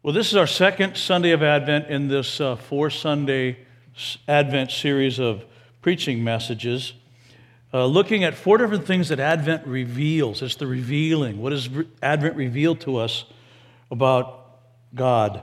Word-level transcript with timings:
Well, 0.00 0.14
this 0.14 0.28
is 0.28 0.36
our 0.36 0.46
second 0.46 0.96
Sunday 0.96 1.32
of 1.32 1.42
Advent 1.42 1.88
in 1.88 2.06
this 2.06 2.40
uh, 2.40 2.54
four 2.54 2.88
Sunday 2.88 3.58
Advent 4.28 4.70
series 4.70 5.18
of 5.18 5.44
preaching 5.82 6.22
messages, 6.22 6.92
uh, 7.74 7.84
looking 7.84 8.22
at 8.22 8.36
four 8.36 8.58
different 8.58 8.86
things 8.86 9.08
that 9.08 9.18
Advent 9.18 9.66
reveals. 9.66 10.40
It's 10.40 10.54
the 10.54 10.68
revealing. 10.68 11.42
What 11.42 11.50
does 11.50 11.68
Advent 12.00 12.36
reveal 12.36 12.76
to 12.76 12.98
us 12.98 13.24
about 13.90 14.60
God? 14.94 15.42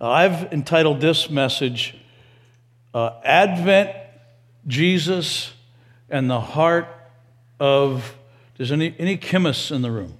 Uh, 0.00 0.08
I've 0.08 0.52
entitled 0.52 1.00
this 1.00 1.28
message 1.28 1.96
uh, 2.94 3.18
Advent, 3.24 3.90
Jesus, 4.68 5.52
and 6.08 6.30
the 6.30 6.40
Heart 6.40 6.86
of. 7.58 8.16
Does 8.56 8.70
any, 8.70 8.94
any 9.00 9.16
chemists 9.16 9.72
in 9.72 9.82
the 9.82 9.90
room? 9.90 10.16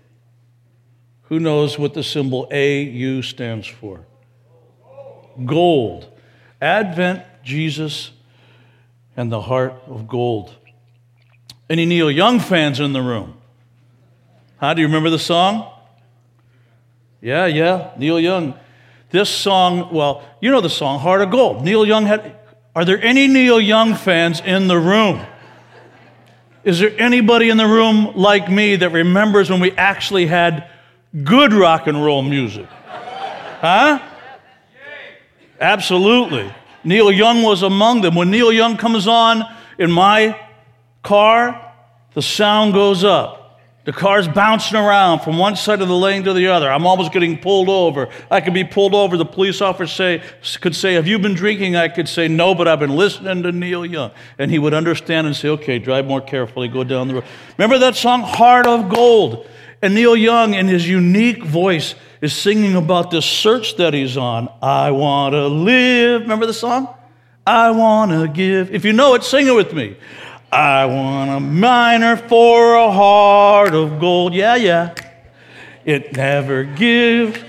Who 1.33 1.41
knows 1.41 1.79
what 1.79 1.95
the 1.95 2.03
symbol 2.03 2.47
AU 2.53 3.23
stands 3.23 3.67
for? 3.67 4.05
Gold. 5.47 6.07
Advent, 6.61 7.25
Jesus, 7.43 8.11
and 9.17 9.33
the 9.33 9.41
heart 9.41 9.73
of 9.87 10.07
gold. 10.07 10.55
Any 11.71 11.87
Neil 11.87 12.11
Young 12.11 12.39
fans 12.39 12.81
in 12.81 12.93
the 12.93 13.01
room? 13.01 13.39
How 14.59 14.75
do 14.75 14.83
you 14.83 14.89
remember 14.89 15.09
the 15.09 15.19
song? 15.19 15.73
Yeah, 17.23 17.47
yeah, 17.47 17.93
Neil 17.97 18.21
Young. 18.21 18.53
This 19.09 19.31
song, 19.31 19.89
well, 19.91 20.23
you 20.43 20.51
know 20.51 20.61
the 20.61 20.69
song, 20.69 20.99
Heart 20.99 21.23
of 21.23 21.31
Gold. 21.31 21.65
Neil 21.65 21.87
Young 21.87 22.05
had. 22.05 22.37
Are 22.77 22.85
there 22.85 23.03
any 23.03 23.27
Neil 23.27 23.59
Young 23.59 23.95
fans 23.95 24.43
in 24.43 24.69
the 24.69 24.79
room? 24.79 25.25
Is 26.63 26.79
there 26.79 26.93
anybody 27.01 27.49
in 27.49 27.57
the 27.57 27.67
room 27.67 28.13
like 28.17 28.51
me 28.51 28.77
that 28.77 28.91
remembers 28.91 29.49
when 29.49 29.61
we 29.61 29.73
actually 29.73 30.27
had 30.27 30.69
good 31.23 31.53
rock 31.53 31.87
and 31.87 32.03
roll 32.03 32.23
music. 32.23 32.67
Huh? 32.69 34.01
Absolutely. 35.61 36.53
Neil 36.85 37.13
Young 37.13 37.43
was 37.43 37.63
among 37.63 38.01
them. 38.01 38.15
When 38.15 38.31
Neil 38.31 38.53
Young 38.53 38.77
comes 38.77 39.07
on 39.07 39.45
in 39.79 39.91
my 39.91 40.39
car, 41.03 41.73
the 42.15 42.23
sound 42.23 42.73
goes 42.73 43.05
up. 43.05 43.43
The 43.85 43.93
car's 43.93 44.29
bouncing 44.29 44.79
around 44.79 45.21
from 45.21 45.39
one 45.39 45.57
side 45.57 45.83
of 45.83 45.89
the 45.89 45.97
lane 45.97 46.23
to 46.25 46.33
the 46.33 46.47
other. 46.47 46.71
I'm 46.71 46.87
almost 46.87 47.13
getting 47.13 47.37
pulled 47.37 47.69
over. 47.69 48.09
I 48.31 48.41
could 48.41 48.55
be 48.55 48.63
pulled 48.63 48.95
over. 48.95 49.17
The 49.17 49.25
police 49.25 49.61
officer 49.61 50.21
say, 50.41 50.59
could 50.61 50.77
say, 50.77 50.95
Have 50.95 51.09
you 51.09 51.19
been 51.19 51.35
drinking? 51.35 51.75
I 51.75 51.89
could 51.89 52.09
say, 52.09 52.29
No, 52.29 52.55
but 52.55 52.69
I've 52.69 52.79
been 52.79 52.95
listening 52.95 53.43
to 53.43 53.51
Neil 53.51 53.85
Young. 53.85 54.13
And 54.39 54.53
he 54.53 54.61
would 54.61 54.73
understand 54.73 55.27
and 55.27 55.35
say, 55.35 55.49
Okay, 55.49 55.81
drive 55.81 56.07
more 56.07 56.21
carefully, 56.21 56.69
go 56.69 56.85
down 56.85 57.09
the 57.09 57.15
road. 57.15 57.25
Remember 57.59 57.77
that 57.79 57.97
song, 57.97 58.23
Heart 58.23 58.69
of 58.69 58.89
Gold? 58.89 59.49
And 59.83 59.97
Neil 59.97 60.17
Young, 60.17 60.55
in 60.55 60.69
his 60.69 60.89
unique 60.89 61.43
voice, 61.43 61.97
is 62.21 62.33
singing 62.33 62.77
about 62.77 63.11
this 63.11 63.27
search 63.27 63.77
that 63.77 63.93
he's 63.93 64.17
on. 64.17 64.49
I 64.63 64.93
want 64.93 65.33
to 65.33 65.49
live. 65.49 66.23
Remember 66.23 66.47
the 66.47 66.55
song? 66.55 66.89
I 67.45 67.73
want 67.73 68.13
to 68.13 68.29
give. 68.29 68.73
If 68.73 68.85
you 68.85 68.93
know 68.93 69.15
it, 69.15 69.25
sing 69.25 69.49
it 69.49 69.55
with 69.55 69.73
me. 69.73 69.97
I 70.53 70.85
want 70.85 71.31
a 71.31 71.41
miner 71.41 72.17
for 72.17 72.77
a 72.77 72.93
heart 72.93 73.75
of 73.75 73.99
gold. 73.99 74.35
Yeah, 74.35 74.55
yeah. 74.55 74.95
It 75.85 76.17
never 76.17 76.63
gives. 76.63 77.43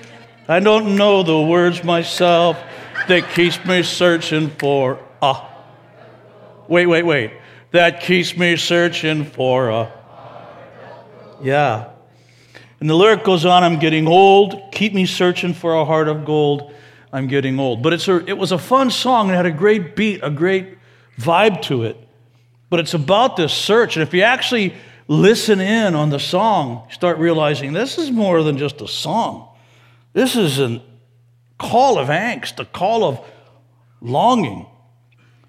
I 0.47 0.59
don't 0.59 0.95
know 0.95 1.21
the 1.21 1.39
words 1.39 1.83
myself 1.83 2.57
that 3.07 3.29
keeps 3.33 3.63
me 3.65 3.83
searching 3.83 4.49
for 4.49 4.99
a. 5.21 5.39
Wait, 6.67 6.87
wait, 6.87 7.05
wait. 7.05 7.31
That 7.69 8.01
keeps 8.01 8.35
me 8.35 8.55
searching 8.55 9.25
for 9.25 9.69
a. 9.69 9.91
Yeah. 11.43 11.92
And 12.79 12.89
the 12.89 12.95
lyric 12.95 13.23
goes 13.23 13.45
on 13.45 13.63
I'm 13.63 13.79
getting 13.79 14.07
old, 14.07 14.71
keep 14.71 14.93
me 14.93 15.05
searching 15.05 15.53
for 15.53 15.73
a 15.75 15.85
heart 15.85 16.07
of 16.07 16.25
gold. 16.25 16.73
I'm 17.13 17.27
getting 17.27 17.59
old. 17.59 17.83
But 17.83 17.93
it's 17.93 18.07
a, 18.07 18.27
it 18.27 18.37
was 18.37 18.51
a 18.51 18.57
fun 18.57 18.89
song. 18.89 19.29
It 19.29 19.33
had 19.33 19.45
a 19.45 19.51
great 19.51 19.95
beat, 19.95 20.21
a 20.23 20.31
great 20.31 20.77
vibe 21.19 21.61
to 21.63 21.83
it. 21.83 21.95
But 22.69 22.79
it's 22.79 22.95
about 22.95 23.37
this 23.37 23.53
search. 23.53 23.95
And 23.95 24.03
if 24.03 24.13
you 24.15 24.23
actually 24.23 24.73
listen 25.07 25.61
in 25.61 25.93
on 25.93 26.09
the 26.09 26.19
song, 26.19 26.85
you 26.87 26.93
start 26.93 27.19
realizing 27.19 27.71
this 27.71 27.99
is 27.99 28.11
more 28.11 28.41
than 28.41 28.57
just 28.57 28.81
a 28.81 28.87
song. 28.87 29.47
This 30.13 30.35
is 30.35 30.59
a 30.59 30.81
call 31.59 31.99
of 31.99 32.07
angst, 32.07 32.59
a 32.59 32.65
call 32.65 33.03
of 33.03 33.19
longing, 34.01 34.65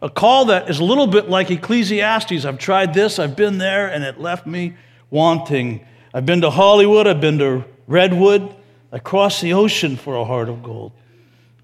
a 0.03 0.11
call 0.11 0.47
that 0.47 0.69
is 0.69 0.81
a 0.81 0.85
little 0.85 1.07
bit 1.07 1.31
like 1.31 1.51
Ecclesiastes. 1.51 2.45
I've 2.45 2.59
tried 2.59 2.93
this, 2.93 3.19
I've 3.19 3.37
been 3.37 3.59
there, 3.59 3.89
and 3.89 4.05
it 4.05 4.21
left 4.21 4.47
me 4.47 4.75
wanting 5.11 5.87
I've 6.15 6.25
been 6.25 6.43
to 6.43 6.51
Hollywood, 6.51 7.09
I've 7.09 7.21
been 7.21 7.39
to 7.39 7.65
Redwood, 7.89 8.55
I 8.93 9.01
crossed 9.01 9.43
the 9.43 9.55
ocean 9.55 9.97
for 9.97 10.15
a 10.15 10.25
heart 10.25 10.49
of 10.49 10.63
gold. 10.63 10.93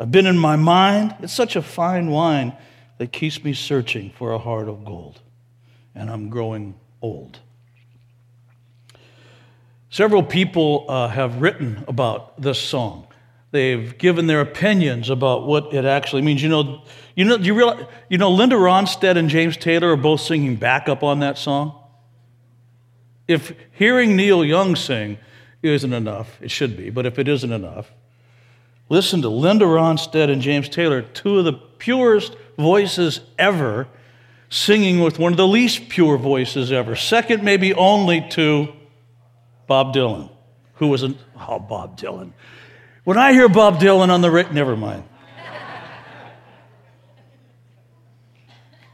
I've 0.01 0.11
been 0.11 0.27
in 0.27 0.37
my 0.37 0.57
mind. 0.57 1.15
It's 1.21 1.33
such 1.33 1.55
a 1.55 1.63
fine 1.63 2.11
wine 2.11 2.57
that 2.99 3.13
keeps 3.13 3.45
me 3.45 3.53
searching 3.55 4.11
for 4.11 4.33
a 4.33 4.39
heart 4.39 4.69
of 4.69 4.85
gold. 4.85 5.21
And 5.95 6.11
I'm 6.11 6.31
growing 6.31 6.75
old. 7.01 7.39
Several 9.91 10.25
people 10.25 10.87
uh, 10.89 11.09
have 11.09 11.41
written 11.41 11.85
about 11.87 12.41
this 12.41 12.59
song. 12.59 13.07
They've 13.53 13.97
given 13.97 14.27
their 14.27 14.41
opinions 14.41 15.11
about 15.11 15.47
what 15.47 15.73
it 15.73 15.85
actually 15.85 16.23
means. 16.23 16.43
You 16.43 16.49
know, 16.49 16.83
you 17.15 17.25
know, 17.25 17.37
you 17.37 17.55
realize, 17.55 17.87
you 18.09 18.19
know, 18.19 18.31
Linda 18.31 18.57
Ronstadt 18.57 19.17
and 19.17 19.29
James 19.29 19.57
Taylor 19.57 19.93
are 19.93 19.97
both 19.97 20.21
singing 20.21 20.57
backup 20.57 21.05
on 21.05 21.21
that 21.21 21.39
song. 21.39 21.80
If 23.31 23.55
hearing 23.71 24.17
Neil 24.17 24.45
Young 24.45 24.75
sing 24.75 25.17
isn't 25.63 25.93
enough, 25.93 26.37
it 26.43 26.51
should 26.51 26.77
be, 26.77 26.91
but 26.91 27.07
if 27.07 27.17
it 27.17 27.29
isn't 27.29 27.53
enough, 27.53 27.93
listen 28.89 29.23
to 29.23 29.29
Linda 29.29 29.67
Ronstadt 29.67 30.29
and 30.29 30.43
James 30.43 30.69
Taylor, 30.69 31.03
two 31.03 31.39
of 31.39 31.45
the 31.45 31.53
purest 31.53 32.35
voices 32.59 33.21
ever, 33.39 33.87
singing 34.49 34.99
with 34.99 35.21
one 35.21 35.33
of 35.33 35.37
the 35.37 35.47
least 35.47 35.89
pure 35.89 36.19
voices 36.19 36.73
ever. 36.73 36.97
Second, 36.97 37.45
maybe 37.45 37.73
only 37.73 38.27
to 38.31 38.73
Bob 39.69 39.95
Dylan, 39.95 40.29
who 40.75 40.89
was 40.89 41.05
an, 41.05 41.17
oh, 41.37 41.61
Bob 41.61 41.97
Dylan. 41.97 42.33
When 43.05 43.17
I 43.17 43.33
hear 43.33 43.49
Bob 43.49 43.79
Dylan 43.79 44.09
on 44.09 44.23
the 44.23 44.49
never 44.53 44.77
mind. 44.77 45.05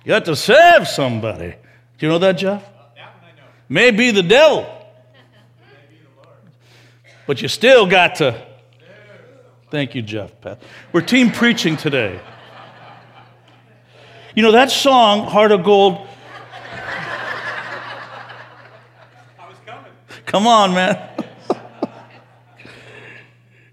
You 0.04 0.10
got 0.10 0.26
to 0.26 0.36
save 0.36 0.86
somebody. 0.86 1.54
Do 1.96 2.06
you 2.06 2.08
know 2.12 2.18
that, 2.18 2.32
Jeff? 2.32 2.75
May 3.68 3.90
be 3.90 4.10
the 4.10 4.22
devil, 4.22 4.66
but 7.26 7.42
you 7.42 7.48
still 7.48 7.86
got 7.86 8.16
to. 8.16 8.46
Thank 9.70 9.94
you, 9.94 10.02
Jeff. 10.02 10.40
Pat. 10.40 10.62
We're 10.92 11.00
team 11.00 11.30
preaching 11.32 11.76
today. 11.76 12.20
You 14.34 14.42
know, 14.42 14.52
that 14.52 14.70
song, 14.70 15.26
Heart 15.26 15.52
of 15.52 15.64
Gold. 15.64 16.06
I 19.38 19.48
was 19.48 19.56
coming. 19.64 19.92
Come 20.26 20.46
on, 20.46 20.74
man. 20.74 21.10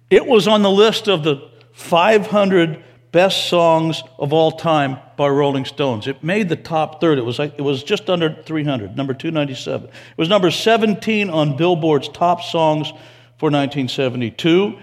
it 0.10 0.26
was 0.26 0.48
on 0.48 0.62
the 0.62 0.72
list 0.72 1.08
of 1.08 1.24
the 1.24 1.50
500 1.74 2.84
best 3.14 3.48
songs 3.48 4.04
of 4.18 4.34
all 4.34 4.52
time 4.52 4.98
by 5.16 5.30
Rolling 5.30 5.64
Stones. 5.64 6.08
It 6.08 6.24
made 6.24 6.50
the 6.50 6.58
top 6.58 7.00
third. 7.00 7.20
It 7.20 7.24
was, 7.24 7.40
like, 7.40 7.54
it 7.58 7.62
was 7.62 7.84
just 7.84 8.10
under 8.10 8.34
300, 8.44 8.98
number 8.98 9.14
297. 9.14 9.88
It 9.88 9.94
was 10.18 10.28
number 10.28 10.52
17 10.52 11.30
on 11.30 11.56
Billboard's 11.56 12.10
top 12.10 12.42
songs 12.42 12.90
for 13.38 13.50
1972. 13.50 14.78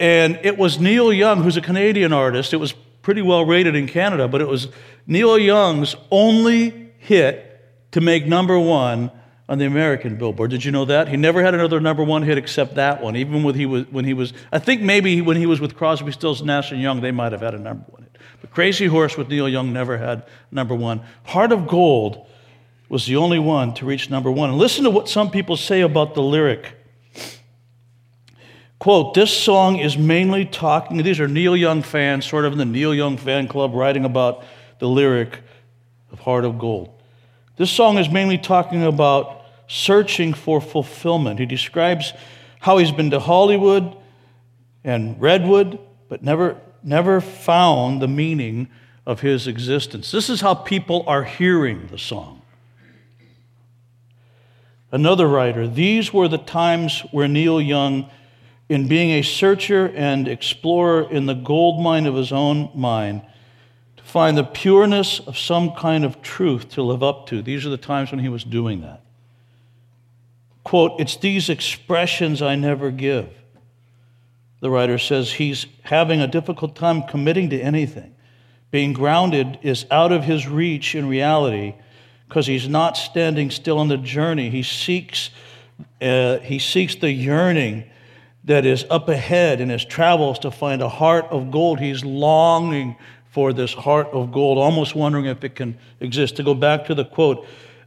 And 0.00 0.38
it 0.42 0.58
was 0.58 0.80
Neil 0.80 1.12
Young, 1.12 1.42
who's 1.42 1.56
a 1.56 1.62
Canadian 1.62 2.12
artist. 2.12 2.52
It 2.52 2.58
was 2.58 2.72
pretty 3.02 3.22
well 3.22 3.46
rated 3.46 3.76
in 3.76 3.86
Canada, 3.86 4.26
but 4.26 4.40
it 4.40 4.48
was 4.48 4.68
Neil 5.06 5.38
Young's 5.38 5.94
only 6.10 6.90
hit 6.98 7.44
to 7.92 8.00
make 8.00 8.26
number 8.26 8.58
one 8.58 9.12
on 9.48 9.58
the 9.58 9.64
American 9.64 10.16
Billboard. 10.16 10.50
Did 10.50 10.64
you 10.64 10.70
know 10.70 10.84
that? 10.84 11.08
He 11.08 11.16
never 11.16 11.42
had 11.42 11.54
another 11.54 11.80
number 11.80 12.04
one 12.04 12.22
hit 12.22 12.36
except 12.36 12.74
that 12.74 13.00
one, 13.00 13.16
even 13.16 13.42
when 13.42 13.54
he 13.54 13.64
was, 13.64 13.86
when 13.90 14.04
he 14.04 14.12
was 14.12 14.32
I 14.52 14.58
think 14.58 14.82
maybe 14.82 15.22
when 15.22 15.36
he 15.36 15.46
was 15.46 15.60
with 15.60 15.74
Crosby, 15.74 16.12
Stills, 16.12 16.42
Nash 16.42 16.70
and 16.70 16.80
Young, 16.80 17.00
they 17.00 17.12
might 17.12 17.32
have 17.32 17.40
had 17.40 17.54
a 17.54 17.58
number 17.58 17.84
one 17.88 18.02
hit. 18.02 18.18
But 18.40 18.50
Crazy 18.50 18.86
Horse 18.86 19.16
with 19.16 19.28
Neil 19.28 19.48
Young 19.48 19.72
never 19.72 19.96
had 19.96 20.24
number 20.50 20.74
one. 20.74 21.00
Heart 21.24 21.52
of 21.52 21.66
Gold 21.66 22.26
was 22.88 23.06
the 23.06 23.16
only 23.16 23.38
one 23.38 23.74
to 23.74 23.86
reach 23.86 24.10
number 24.10 24.30
one. 24.30 24.50
And 24.50 24.58
listen 24.58 24.84
to 24.84 24.90
what 24.90 25.08
some 25.08 25.30
people 25.30 25.56
say 25.56 25.80
about 25.80 26.14
the 26.14 26.22
lyric. 26.22 26.74
Quote, 28.78 29.14
this 29.14 29.36
song 29.36 29.78
is 29.78 29.98
mainly 29.98 30.44
talking, 30.44 30.98
these 30.98 31.18
are 31.18 31.26
Neil 31.26 31.56
Young 31.56 31.82
fans, 31.82 32.24
sort 32.24 32.44
of 32.44 32.52
in 32.52 32.58
the 32.58 32.64
Neil 32.64 32.94
Young 32.94 33.16
fan 33.16 33.48
club, 33.48 33.74
writing 33.74 34.04
about 34.04 34.44
the 34.78 34.88
lyric 34.88 35.40
of 36.12 36.20
Heart 36.20 36.44
of 36.44 36.58
Gold. 36.58 37.02
This 37.56 37.72
song 37.72 37.98
is 37.98 38.08
mainly 38.08 38.38
talking 38.38 38.84
about 38.84 39.37
searching 39.68 40.34
for 40.34 40.60
fulfillment. 40.60 41.38
He 41.38 41.46
describes 41.46 42.12
how 42.60 42.78
he's 42.78 42.90
been 42.90 43.10
to 43.10 43.20
Hollywood 43.20 43.96
and 44.82 45.20
Redwood, 45.20 45.78
but 46.08 46.22
never, 46.22 46.60
never 46.82 47.20
found 47.20 48.02
the 48.02 48.08
meaning 48.08 48.68
of 49.06 49.20
his 49.20 49.46
existence. 49.46 50.10
This 50.10 50.28
is 50.28 50.40
how 50.40 50.54
people 50.54 51.04
are 51.06 51.24
hearing 51.24 51.86
the 51.88 51.98
song. 51.98 52.42
Another 54.90 55.28
writer, 55.28 55.68
these 55.68 56.12
were 56.12 56.28
the 56.28 56.38
times 56.38 57.00
where 57.10 57.28
Neil 57.28 57.60
Young 57.60 58.10
in 58.68 58.88
being 58.88 59.10
a 59.10 59.22
searcher 59.22 59.88
and 59.94 60.28
explorer 60.28 61.10
in 61.10 61.26
the 61.26 61.34
gold 61.34 61.82
mine 61.82 62.06
of 62.06 62.14
his 62.14 62.32
own 62.32 62.70
mind 62.74 63.22
to 63.96 64.02
find 64.02 64.36
the 64.36 64.44
pureness 64.44 65.20
of 65.20 65.38
some 65.38 65.72
kind 65.72 66.04
of 66.04 66.20
truth 66.22 66.68
to 66.70 66.82
live 66.82 67.02
up 67.02 67.26
to. 67.26 67.42
These 67.42 67.64
are 67.66 67.70
the 67.70 67.78
times 67.78 68.10
when 68.10 68.20
he 68.20 68.28
was 68.28 68.44
doing 68.44 68.82
that. 68.82 69.02
Quote, 70.68 71.00
it's 71.00 71.16
these 71.16 71.48
expressions 71.48 72.42
I 72.42 72.54
never 72.54 72.90
give. 72.90 73.30
The 74.60 74.68
writer 74.68 74.98
says 74.98 75.32
he's 75.32 75.64
having 75.84 76.20
a 76.20 76.26
difficult 76.26 76.76
time 76.76 77.04
committing 77.04 77.48
to 77.48 77.58
anything. 77.58 78.14
Being 78.70 78.92
grounded 78.92 79.58
is 79.62 79.86
out 79.90 80.12
of 80.12 80.24
his 80.24 80.46
reach 80.46 80.94
in 80.94 81.08
reality 81.08 81.74
because 82.28 82.46
he's 82.46 82.68
not 82.68 82.98
standing 82.98 83.50
still 83.50 83.78
on 83.78 83.88
the 83.88 83.96
journey. 83.96 84.50
He 84.50 84.62
seeks, 84.62 85.30
uh, 86.02 86.40
he 86.40 86.58
seeks 86.58 86.96
the 86.96 87.12
yearning 87.12 87.84
that 88.44 88.66
is 88.66 88.84
up 88.90 89.08
ahead 89.08 89.62
in 89.62 89.70
his 89.70 89.86
travels 89.86 90.38
to 90.40 90.50
find 90.50 90.82
a 90.82 90.88
heart 90.90 91.24
of 91.30 91.50
gold. 91.50 91.80
He's 91.80 92.04
longing 92.04 92.94
for 93.30 93.54
this 93.54 93.72
heart 93.72 94.08
of 94.08 94.32
gold, 94.32 94.58
almost 94.58 94.94
wondering 94.94 95.24
if 95.24 95.42
it 95.44 95.54
can 95.54 95.78
exist. 96.00 96.36
To 96.36 96.42
go 96.42 96.52
back 96.52 96.84
to 96.88 96.94
the 96.94 97.06
quote, 97.06 97.46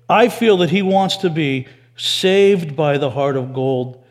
I 0.10 0.30
feel 0.30 0.58
that 0.58 0.72
he 0.72 0.82
wants 0.82 1.18
to 1.18 1.30
be 1.30 1.68
saved 1.96 2.76
by 2.76 2.98
the 2.98 3.12
heart 3.12 3.36
of 3.36 3.54
gold. 3.54 4.04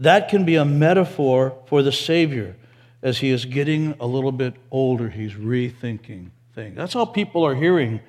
That 0.00 0.28
can 0.28 0.44
be 0.44 0.56
a 0.56 0.64
metaphor 0.64 1.56
for 1.66 1.82
the 1.82 1.92
Savior. 1.92 2.56
As 3.02 3.18
he 3.18 3.30
is 3.30 3.44
getting 3.44 3.94
a 3.98 4.06
little 4.06 4.30
bit 4.30 4.54
older, 4.70 5.08
he's 5.08 5.34
rethinking 5.34 6.30
things. 6.54 6.76
That's 6.76 6.94
how 6.94 7.04
people 7.04 7.44
are 7.44 7.54
hearing 7.54 8.00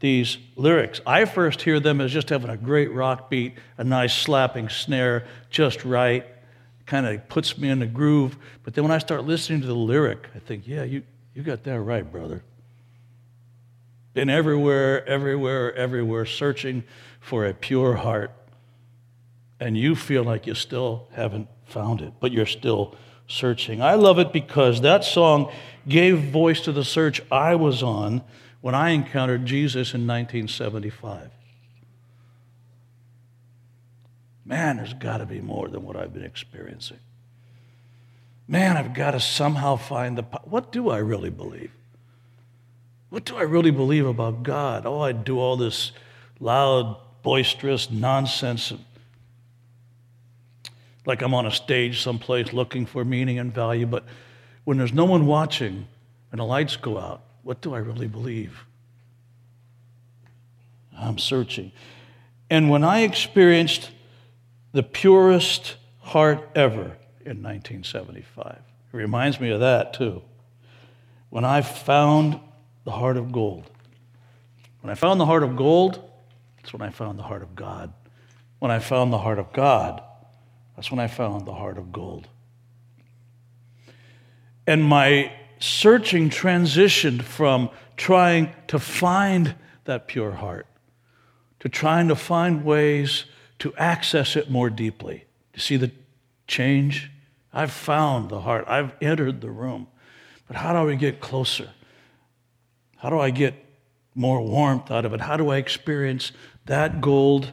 these 0.00 0.38
lyrics. 0.56 1.00
I 1.06 1.24
first 1.24 1.62
hear 1.62 1.78
them 1.78 2.00
as 2.00 2.12
just 2.12 2.30
having 2.30 2.50
a 2.50 2.56
great 2.56 2.92
rock 2.92 3.30
beat, 3.30 3.54
a 3.78 3.84
nice 3.84 4.16
slapping 4.16 4.68
snare, 4.68 5.26
just 5.50 5.84
right 5.84 6.26
kind 6.86 7.06
of 7.06 7.28
puts 7.28 7.56
me 7.56 7.68
in 7.68 7.78
the 7.78 7.86
groove. 7.86 8.36
But 8.64 8.74
then 8.74 8.82
when 8.82 8.90
I 8.90 8.98
start 8.98 9.24
listening 9.24 9.60
to 9.60 9.66
the 9.66 9.74
lyric, 9.74 10.26
I 10.34 10.40
think, 10.40 10.66
yeah, 10.66 10.82
you, 10.82 11.04
you 11.34 11.42
got 11.42 11.62
that 11.64 11.80
right, 11.80 12.10
brother. 12.10 12.42
Been 14.12 14.28
everywhere, 14.28 15.06
everywhere, 15.06 15.72
everywhere, 15.76 16.26
searching 16.26 16.82
for 17.20 17.46
a 17.46 17.54
pure 17.54 17.94
heart. 17.94 18.32
And 19.60 19.76
you 19.76 19.94
feel 19.94 20.24
like 20.24 20.46
you 20.46 20.54
still 20.54 21.06
haven't 21.12 21.48
found 21.66 22.00
it, 22.00 22.14
but 22.18 22.32
you're 22.32 22.46
still 22.46 22.96
searching. 23.28 23.80
I 23.82 23.94
love 23.94 24.18
it 24.18 24.32
because 24.32 24.80
that 24.80 25.04
song 25.04 25.52
gave 25.86 26.18
voice 26.18 26.62
to 26.62 26.72
the 26.72 26.84
search 26.84 27.20
I 27.30 27.54
was 27.54 27.82
on 27.82 28.22
when 28.60 28.74
I 28.74 28.90
encountered 28.90 29.46
Jesus 29.46 29.94
in 29.94 30.06
1975. 30.06 31.30
Man, 34.44 34.78
there's 34.78 34.94
got 34.94 35.18
to 35.18 35.26
be 35.26 35.40
more 35.40 35.68
than 35.68 35.84
what 35.84 35.96
I've 35.96 36.12
been 36.12 36.24
experiencing. 36.24 36.98
Man, 38.48 38.76
I've 38.76 38.94
got 38.94 39.12
to 39.12 39.20
somehow 39.20 39.76
find 39.76 40.18
the. 40.18 40.22
What 40.42 40.72
do 40.72 40.90
I 40.90 40.98
really 40.98 41.30
believe? 41.30 41.70
What 43.10 43.24
do 43.24 43.36
I 43.36 43.42
really 43.42 43.70
believe 43.70 44.06
about 44.06 44.42
God? 44.42 44.86
Oh, 44.86 45.00
I 45.00 45.12
do 45.12 45.38
all 45.38 45.56
this 45.56 45.92
loud, 46.40 46.96
boisterous 47.22 47.90
nonsense, 47.90 48.72
like 51.06 51.22
I'm 51.22 51.34
on 51.34 51.46
a 51.46 51.50
stage 51.50 52.02
someplace 52.02 52.52
looking 52.52 52.86
for 52.86 53.04
meaning 53.04 53.38
and 53.38 53.52
value. 53.52 53.86
But 53.86 54.04
when 54.64 54.78
there's 54.78 54.92
no 54.92 55.04
one 55.04 55.26
watching 55.26 55.86
and 56.30 56.40
the 56.40 56.44
lights 56.44 56.76
go 56.76 56.98
out, 56.98 57.22
what 57.42 57.60
do 57.60 57.74
I 57.74 57.78
really 57.78 58.08
believe? 58.08 58.64
I'm 60.96 61.18
searching. 61.18 61.72
And 62.50 62.68
when 62.68 62.84
I 62.84 63.00
experienced 63.00 63.90
the 64.72 64.82
purest 64.82 65.76
heart 66.00 66.48
ever 66.54 66.96
in 67.24 67.42
1975. 67.42 68.58
It 68.92 68.96
reminds 68.96 69.40
me 69.40 69.50
of 69.50 69.60
that 69.60 69.94
too. 69.94 70.22
When 71.28 71.44
I 71.44 71.62
found 71.62 72.40
the 72.84 72.90
heart 72.90 73.16
of 73.16 73.30
gold. 73.30 73.70
When 74.80 74.90
I 74.90 74.94
found 74.94 75.20
the 75.20 75.26
heart 75.26 75.42
of 75.42 75.56
gold, 75.56 76.02
that's 76.56 76.72
when 76.72 76.82
I 76.82 76.90
found 76.90 77.18
the 77.18 77.22
heart 77.22 77.42
of 77.42 77.54
God. 77.54 77.92
When 78.58 78.70
I 78.70 78.78
found 78.78 79.12
the 79.12 79.18
heart 79.18 79.38
of 79.38 79.52
God, 79.52 80.02
that's 80.80 80.90
when 80.90 80.98
I 80.98 81.08
found 81.08 81.44
the 81.44 81.52
heart 81.52 81.76
of 81.76 81.92
gold. 81.92 82.26
And 84.66 84.82
my 84.82 85.30
searching 85.58 86.30
transitioned 86.30 87.20
from 87.20 87.68
trying 87.98 88.54
to 88.68 88.78
find 88.78 89.56
that 89.84 90.08
pure 90.08 90.32
heart 90.32 90.66
to 91.58 91.68
trying 91.68 92.08
to 92.08 92.16
find 92.16 92.64
ways 92.64 93.26
to 93.58 93.74
access 93.74 94.36
it 94.36 94.50
more 94.50 94.70
deeply. 94.70 95.26
You 95.52 95.60
see 95.60 95.76
the 95.76 95.92
change? 96.46 97.10
I've 97.52 97.72
found 97.72 98.30
the 98.30 98.40
heart, 98.40 98.64
I've 98.66 98.94
entered 99.02 99.42
the 99.42 99.50
room. 99.50 99.86
But 100.48 100.56
how 100.56 100.72
do 100.72 100.88
we 100.88 100.96
get 100.96 101.20
closer? 101.20 101.68
How 102.96 103.10
do 103.10 103.20
I 103.20 103.28
get 103.28 103.52
more 104.14 104.40
warmth 104.40 104.90
out 104.90 105.04
of 105.04 105.12
it? 105.12 105.20
How 105.20 105.36
do 105.36 105.50
I 105.50 105.58
experience 105.58 106.32
that 106.64 107.02
gold 107.02 107.52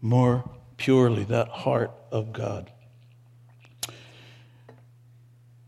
more 0.00 0.50
purely, 0.76 1.24
that 1.24 1.48
heart 1.48 1.92
of 2.10 2.32
God? 2.32 2.70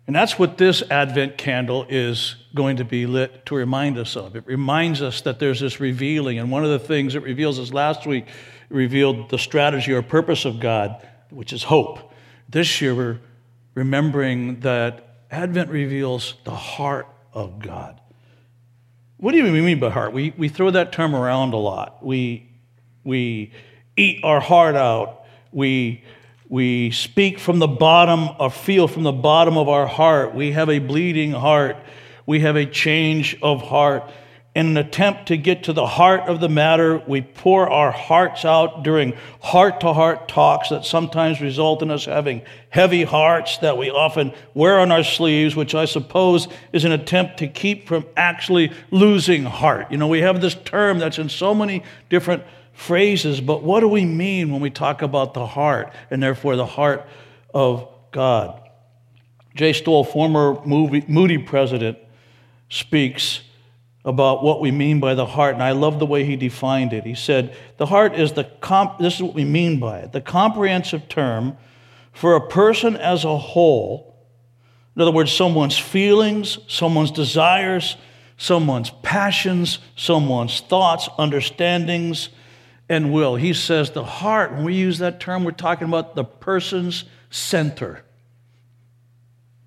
And 0.07 0.15
that's 0.15 0.39
what 0.39 0.57
this 0.57 0.83
Advent 0.89 1.37
candle 1.37 1.85
is 1.89 2.37
going 2.55 2.77
to 2.77 2.85
be 2.85 3.07
lit 3.07 3.45
to 3.47 3.57
remind 3.57 3.99
us 3.99 4.17
of. 4.17 4.37
It 4.37 4.47
reminds 4.47 5.03
us 5.03 5.21
that 5.23 5.41
there's 5.41 5.61
this 5.61 5.81
revealing. 5.81 6.39
And 6.39 6.51
one 6.51 6.65
of 6.65 6.71
the 6.71 6.79
things 6.79 7.17
it 7.17 7.23
reveals 7.23 7.59
is 7.59 7.73
last 7.73 8.07
week 8.07 8.27
revealed 8.69 9.31
the 9.31 9.39
strategy 9.39 9.93
or 9.93 10.03
purpose 10.03 10.45
of 10.45 10.61
God, 10.61 11.05
which 11.31 11.53
is 11.53 11.65
hope. 11.65 12.13
This 12.49 12.81
year, 12.81 12.95
we're 12.95 13.21
remembering 13.75 14.61
that 14.61 15.25
Advent 15.31 15.71
reveals 15.71 16.35
the 16.45 16.55
heart 16.55 17.09
of 17.33 17.59
God. 17.59 18.01
What 19.17 19.33
do 19.33 19.39
you 19.39 19.45
mean 19.45 19.81
by 19.81 19.91
heart? 19.91 20.13
We, 20.13 20.35
we 20.37 20.49
throw 20.49 20.71
that 20.71 20.93
term 20.93 21.17
around 21.17 21.53
a 21.53 21.57
lot. 21.57 22.05
We, 22.05 22.49
we 23.03 23.53
eat 23.97 24.21
our 24.23 24.41
heart 24.41 24.75
out. 24.75 25.25
We, 25.53 26.03
we 26.49 26.91
speak 26.91 27.39
from 27.39 27.59
the 27.59 27.67
bottom 27.67 28.29
or 28.39 28.51
feel 28.51 28.89
from 28.89 29.03
the 29.03 29.13
bottom 29.13 29.57
of 29.57 29.69
our 29.69 29.87
heart. 29.87 30.35
We 30.35 30.53
have 30.53 30.69
a 30.69 30.79
bleeding 30.79 31.33
heart. 31.33 31.77
We 32.27 32.41
have 32.41 32.57
a 32.57 32.67
change 32.67 33.39
of 33.43 33.63
heart 33.63 34.11
in 34.57 34.69
an 34.69 34.79
attempt 34.79 35.27
to 35.27 35.37
get 35.37 35.65
to 35.65 35.75
the 35.75 35.85
heart 35.85 36.31
of 36.31 36.41
the 36.41 36.49
matter, 36.49 37.03
we 37.07 37.21
pour 37.21 37.69
our 37.69 37.91
hearts 37.93 38.43
out 38.47 38.83
during 38.83 39.13
heart 39.43 39.81
to 39.81 39.93
heart 39.93 40.29
talks 40.29 40.71
that 40.71 40.83
sometimes 40.87 41.43
result 41.43 41.83
in 41.83 41.91
us 41.91 42.07
having 42.07 42.41
heavy 42.71 43.05
hearts 43.05 43.59
that 43.59 43.77
we 43.77 43.91
often 43.91 44.33
wear 44.55 44.79
on 44.79 44.91
our 44.91 45.05
sleeves, 45.05 45.55
which 45.55 45.75
I 45.75 45.85
suppose 45.85 46.49
is 46.73 46.87
an 46.87 46.93
attempt 46.93 47.37
to 47.41 47.49
keep 47.49 47.87
from 47.87 48.07
actually 48.17 48.73
losing 48.91 49.45
heart. 49.45 49.93
You 49.93 49.99
know, 49.99 50.09
we 50.09 50.23
have 50.23 50.41
this 50.41 50.55
term 50.55 51.01
that's 51.01 51.19
in 51.19 51.29
so 51.29 51.55
many 51.55 51.83
different 52.09 52.43
phrases, 52.77 53.41
but 53.41 53.63
what 53.63 53.81
do 53.81 53.89
we 53.89 54.05
mean 54.05 54.53
when 54.53 54.61
we 54.61 54.71
talk 54.71 55.01
about 55.01 55.33
the 55.35 55.47
heart 55.47 55.93
and 56.11 56.23
therefore 56.23 56.57
the 56.57 56.67
heart 56.67 57.09
of 57.53 57.89
God? 58.13 58.61
Jay 59.55 59.73
Stowell, 59.73 60.05
former 60.05 60.61
Moody 60.65 61.39
president, 61.39 61.99
speaks 62.69 63.41
about 64.05 64.45
what 64.45 64.61
we 64.61 64.71
mean 64.71 65.01
by 65.01 65.15
the 65.15 65.25
heart, 65.25 65.55
and 65.55 65.63
I 65.63 65.73
love 65.73 65.99
the 65.99 66.07
way 66.07 66.25
he 66.25 66.37
defined 66.37 66.93
it. 66.93 67.05
He 67.05 67.15
said, 67.15 67.57
The 67.79 67.87
heart 67.87 68.15
is 68.15 68.33
the, 68.33 68.45
comp- 68.45 68.99
this 68.99 69.17
is 69.17 69.23
what 69.23 69.35
we 69.35 69.45
mean 69.45 69.81
by 69.81 70.01
it, 70.01 70.13
the 70.13 70.21
comprehensive 70.21 71.09
term 71.09 71.57
for 72.13 72.37
a 72.37 72.47
person 72.47 72.97
as 72.97 73.25
a 73.25 73.37
whole. 73.37 74.15
In 74.95 75.03
other 75.03 75.11
words, 75.11 75.33
someone's 75.33 75.79
feelings, 75.79 76.59
someone's 76.69 77.11
desires, 77.11 77.97
someone's 78.37 78.91
passions, 79.03 79.79
someone's 79.97 80.61
thoughts, 80.61 81.09
understandings, 81.19 82.29
and 82.89 83.13
will. 83.13 83.37
He 83.37 83.53
says 83.53 83.91
the 83.91 84.05
heart, 84.05 84.53
when 84.53 84.65
we 84.65 84.75
use 84.75 84.99
that 84.99 85.21
term, 85.21 85.45
we're 85.45 85.51
talking 85.53 85.89
about 85.89 86.15
the 86.15 86.25
person's 86.25 87.05
center, 87.31 88.03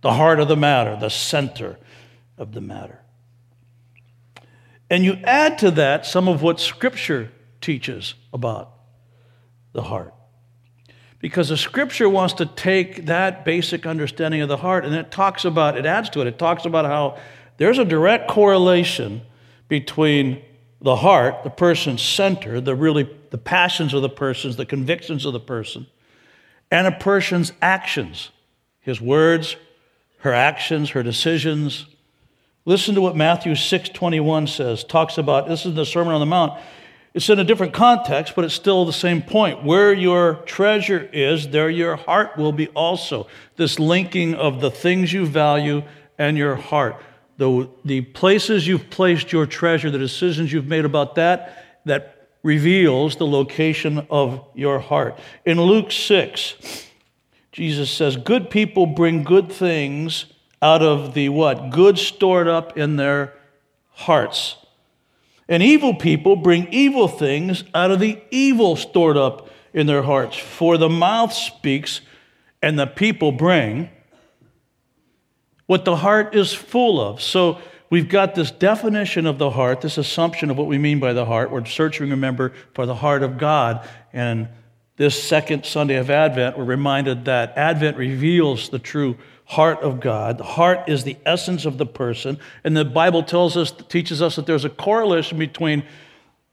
the 0.02 0.14
heart 0.14 0.40
of 0.40 0.48
the 0.48 0.56
matter, 0.56 0.98
the 1.00 1.10
center 1.10 1.78
of 2.38 2.54
the 2.54 2.62
matter. 2.62 3.00
And 4.90 5.04
you 5.04 5.20
add 5.24 5.60
to 5.60 5.72
that 5.72 6.06
some 6.06 6.28
of 6.28 6.42
what 6.42 6.60
Scripture 6.60 7.32
teaches 7.62 8.16
about 8.34 8.74
the 9.74 9.84
heart. 9.84 10.14
Because 11.20 11.50
the 11.50 11.58
Scripture 11.58 12.10
wants 12.10 12.34
to 12.36 12.46
take 12.46 13.06
that 13.08 13.44
basic 13.44 13.86
understanding 13.86 14.42
of 14.42 14.48
the 14.48 14.58
heart 14.58 14.86
and 14.86 14.96
it 14.96 15.12
talks 15.12 15.44
about, 15.44 15.78
it 15.78 15.86
adds 15.86 16.10
to 16.12 16.22
it, 16.22 16.28
it 16.28 16.40
talks 16.40 16.66
about 16.66 16.86
how 16.86 17.20
there's 17.58 17.78
a 17.78 17.86
direct 17.86 18.30
correlation 18.30 19.22
between 19.68 20.42
the 20.81 20.98
heart, 20.98 21.43
the 21.43 21.50
person's 21.50 22.01
center, 22.01 22.62
the 22.62 22.75
really 22.75 23.09
the 23.31 23.38
passions 23.38 23.93
of 23.93 24.01
the 24.01 24.09
person, 24.09 24.51
the 24.55 24.65
convictions 24.65 25.25
of 25.25 25.33
the 25.33 25.39
person, 25.39 25.88
and 26.71 26.88
a 26.88 26.91
person's 26.91 27.51
actions, 27.62 28.29
his 28.79 29.01
words, 29.01 29.55
her 30.19 30.33
actions, 30.33 30.91
her 30.91 31.03
decisions, 31.03 31.86
Listen 32.69 32.93
to 32.93 33.01
what 33.01 33.15
Matthew 33.15 33.55
6:21 33.55 34.45
says. 34.45 34.83
Talks 34.83 35.17
about 35.17 35.48
this 35.48 35.65
is 35.65 35.74
the 35.74 35.88
Sermon 35.88 36.13
on 36.13 36.19
the 36.19 36.27
Mount. 36.27 36.53
It's 37.15 37.27
in 37.27 37.39
a 37.39 37.43
different 37.43 37.74
context, 37.74 38.36
but 38.36 38.45
it's 38.45 38.53
still 38.53 38.86
the 38.86 38.93
same 38.93 39.24
point. 39.24 39.63
Where 39.63 39.91
your 39.91 40.36
treasure 40.45 41.09
is, 41.12 41.48
there 41.48 41.71
your 41.71 41.95
heart 41.95 42.38
will 42.38 42.51
be 42.51 42.67
also. 42.67 43.25
This 43.55 43.79
linking 43.79 44.36
of 44.36 44.62
the 44.62 44.69
things 44.69 45.12
you 45.12 45.25
value 45.25 45.81
and 46.19 46.38
your 46.38 46.55
heart. 46.57 47.01
The, 47.39 47.69
the 47.86 48.01
places 48.01 48.67
you've 48.67 48.89
placed 48.89 49.31
your 49.31 49.46
treasure, 49.46 49.89
the 49.89 49.98
decisions 49.98 50.51
you've 50.51 50.67
made 50.67 50.84
about 50.84 51.15
that, 51.15 51.79
that 51.86 52.27
reveals 52.43 53.15
the 53.15 53.25
location 53.25 54.05
of 54.10 54.46
your 54.53 54.79
heart. 54.79 55.17
In 55.46 55.60
Luke 55.62 55.89
6, 55.89 56.86
Jesus 57.53 57.89
says, 57.89 58.17
Good 58.17 58.50
people 58.50 58.86
bring 58.86 59.24
good 59.24 59.50
things 59.50 60.25
out 60.62 60.81
of 60.81 61.13
the 61.13 61.29
what? 61.29 61.69
Good 61.69 61.98
stored 61.98 62.50
up 62.50 62.77
in 62.77 62.98
their 62.98 63.34
hearts. 63.91 64.58
And 65.48 65.63
evil 65.63 65.96
people 65.96 66.36
bring 66.36 66.67
evil 66.74 67.08
things 67.08 67.63
out 67.74 67.89
of 67.89 68.01
the 68.01 68.22
evil 68.31 68.75
stored 68.75 69.15
up 69.15 69.50
in 69.74 69.88
their 69.88 70.03
hearts. 70.03 70.36
For 70.36 70.77
the 70.77 70.89
mouth 70.89 71.31
speaks, 71.31 72.01
and 72.62 72.77
the 72.77 72.86
people 72.86 73.31
bring 73.31 73.91
what 75.70 75.86
the 75.86 75.96
heart 75.96 76.34
is 76.34 76.52
full 76.52 77.00
of. 77.00 77.22
So 77.22 77.60
we've 77.92 78.10
got 78.10 78.34
this 78.34 78.50
definition 78.50 79.28
of 79.28 79.38
the 79.38 79.52
heart, 79.52 79.82
this 79.82 80.00
assumption 80.00 80.50
of 80.50 80.58
what 80.58 80.66
we 80.66 80.80
mean 80.80 81.00
by 81.00 81.14
the 81.14 81.26
heart. 81.26 81.52
We're 81.52 81.64
searching, 81.66 82.10
remember, 82.10 82.54
for 82.74 82.88
the 82.88 82.96
heart 82.96 83.22
of 83.22 83.38
God. 83.38 83.88
And 84.12 84.48
this 84.96 85.22
second 85.22 85.68
Sunday 85.68 85.98
of 85.98 86.10
Advent, 86.10 86.58
we're 86.58 86.64
reminded 86.64 87.26
that 87.26 87.56
Advent 87.56 87.98
reveals 87.98 88.70
the 88.70 88.80
true 88.80 89.16
heart 89.46 89.82
of 89.82 90.00
God. 90.00 90.40
The 90.40 90.44
heart 90.44 90.90
is 90.90 91.04
the 91.04 91.18
essence 91.24 91.66
of 91.66 91.78
the 91.78 91.86
person. 91.86 92.40
And 92.64 92.76
the 92.76 92.84
Bible 92.84 93.22
tells 93.22 93.56
us, 93.56 93.72
teaches 93.90 94.24
us 94.24 94.38
that 94.38 94.48
there's 94.48 94.66
a 94.66 94.70
correlation 94.70 95.38
between 95.38 95.84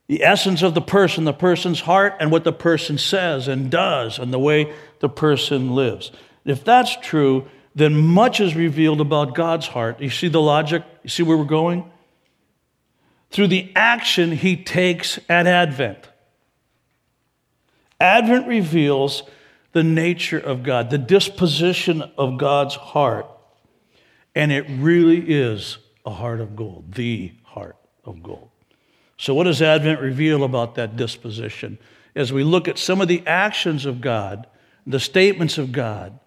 the 0.05 0.23
essence 0.23 0.61
of 0.61 0.75
the 0.75 0.81
person, 0.81 1.23
the 1.23 1.33
person's 1.33 1.79
heart, 1.79 2.17
and 2.19 2.31
what 2.31 2.43
the 2.43 2.53
person 2.53 2.99
says 2.99 3.47
and 3.47 3.71
does, 3.71 4.19
and 4.19 4.31
the 4.31 4.37
way 4.37 4.71
the 4.99 5.09
person 5.09 5.73
lives. 5.73 6.11
If 6.45 6.63
that's 6.63 6.95
true, 6.97 7.47
then 7.77 7.95
much 7.95 8.39
is 8.39 8.55
revealed 8.55 8.99
about 8.99 9.35
God's 9.35 9.67
heart. 9.67 10.01
You 10.01 10.09
see 10.09 10.29
the 10.29 10.41
logic? 10.41 10.83
You 11.03 11.11
see 11.11 11.21
where 11.21 11.37
we're 11.37 11.43
going? 11.43 11.91
Through 13.29 13.49
the 13.49 13.71
action 13.75 14.31
he 14.31 14.57
takes 14.57 15.19
at 15.29 15.45
Advent. 15.45 16.09
Advent 17.99 18.47
reveals 18.47 19.21
the 19.73 19.83
nature 19.83 20.39
of 20.39 20.63
God, 20.63 20.89
the 20.89 20.97
disposition 20.97 22.01
of 22.17 22.39
God's 22.39 22.73
heart. 22.73 23.27
And 24.33 24.51
it 24.51 24.65
really 24.67 25.19
is 25.19 25.77
a 26.03 26.11
heart 26.11 26.39
of 26.39 26.55
gold, 26.55 26.95
the 26.95 27.31
heart 27.43 27.75
of 28.03 28.23
gold. 28.23 28.49
So, 29.19 29.35
what 29.35 29.43
does 29.43 29.61
Advent 29.61 30.01
reveal 30.01 30.43
about 30.43 30.73
that 30.75 30.95
disposition? 30.95 31.77
As 32.15 32.33
we 32.33 32.43
look 32.43 32.67
at 32.67 32.79
some 32.79 33.01
of 33.01 33.07
the 33.07 33.21
actions 33.27 33.85
of 33.85 34.01
God, 34.01 34.47
the 34.87 34.99
statements 34.99 35.59
of 35.59 35.71
God, 35.71 36.19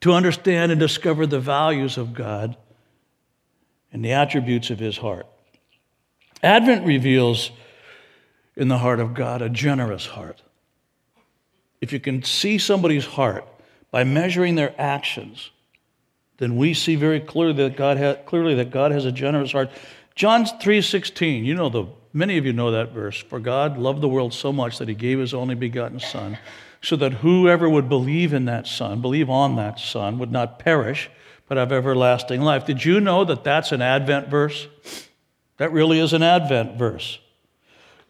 to 0.00 0.12
understand 0.12 0.70
and 0.70 0.80
discover 0.80 1.26
the 1.26 1.40
values 1.40 1.96
of 1.96 2.14
God 2.14 2.56
and 3.92 4.04
the 4.04 4.12
attributes 4.12 4.70
of 4.70 4.78
His 4.78 4.98
heart. 4.98 5.26
Advent 6.42 6.86
reveals 6.86 7.50
in 8.56 8.68
the 8.68 8.78
heart 8.78 9.00
of 9.00 9.14
God 9.14 9.42
a 9.42 9.48
generous 9.48 10.06
heart. 10.06 10.42
If 11.80 11.92
you 11.92 12.00
can 12.00 12.22
see 12.22 12.58
somebody's 12.58 13.06
heart 13.06 13.44
by 13.90 14.04
measuring 14.04 14.56
their 14.56 14.74
actions, 14.78 15.50
then 16.38 16.56
we 16.56 16.74
see 16.74 16.96
very 16.96 17.20
clearly 17.20 17.54
that 17.54 17.76
God 17.76 17.96
has, 17.96 18.18
clearly 18.26 18.54
that 18.56 18.70
God 18.70 18.92
has 18.92 19.04
a 19.04 19.12
generous 19.12 19.52
heart. 19.52 19.70
John 20.14 20.44
3:16, 20.44 21.44
you 21.44 21.54
know 21.54 21.68
the 21.68 21.86
many 22.12 22.38
of 22.38 22.46
you 22.46 22.52
know 22.52 22.70
that 22.70 22.92
verse. 22.92 23.16
For 23.16 23.38
God 23.38 23.78
loved 23.78 24.00
the 24.00 24.08
world 24.08 24.34
so 24.34 24.52
much 24.52 24.78
that 24.78 24.88
he 24.88 24.94
gave 24.94 25.18
his 25.18 25.34
only 25.34 25.54
begotten 25.54 26.00
son, 26.00 26.38
so 26.80 26.96
that 26.96 27.14
whoever 27.14 27.68
would 27.68 27.88
believe 27.88 28.32
in 28.32 28.44
that 28.44 28.66
son, 28.66 29.00
believe 29.00 29.28
on 29.28 29.56
that 29.56 29.78
son, 29.78 30.18
would 30.18 30.30
not 30.30 30.58
perish, 30.58 31.10
but 31.48 31.58
have 31.58 31.72
everlasting 31.72 32.40
life. 32.40 32.66
Did 32.66 32.84
you 32.84 33.00
know 33.00 33.24
that 33.24 33.44
that's 33.44 33.72
an 33.72 33.82
Advent 33.82 34.28
verse? 34.28 34.68
That 35.56 35.72
really 35.72 35.98
is 35.98 36.12
an 36.12 36.22
Advent 36.22 36.78
verse. 36.78 37.18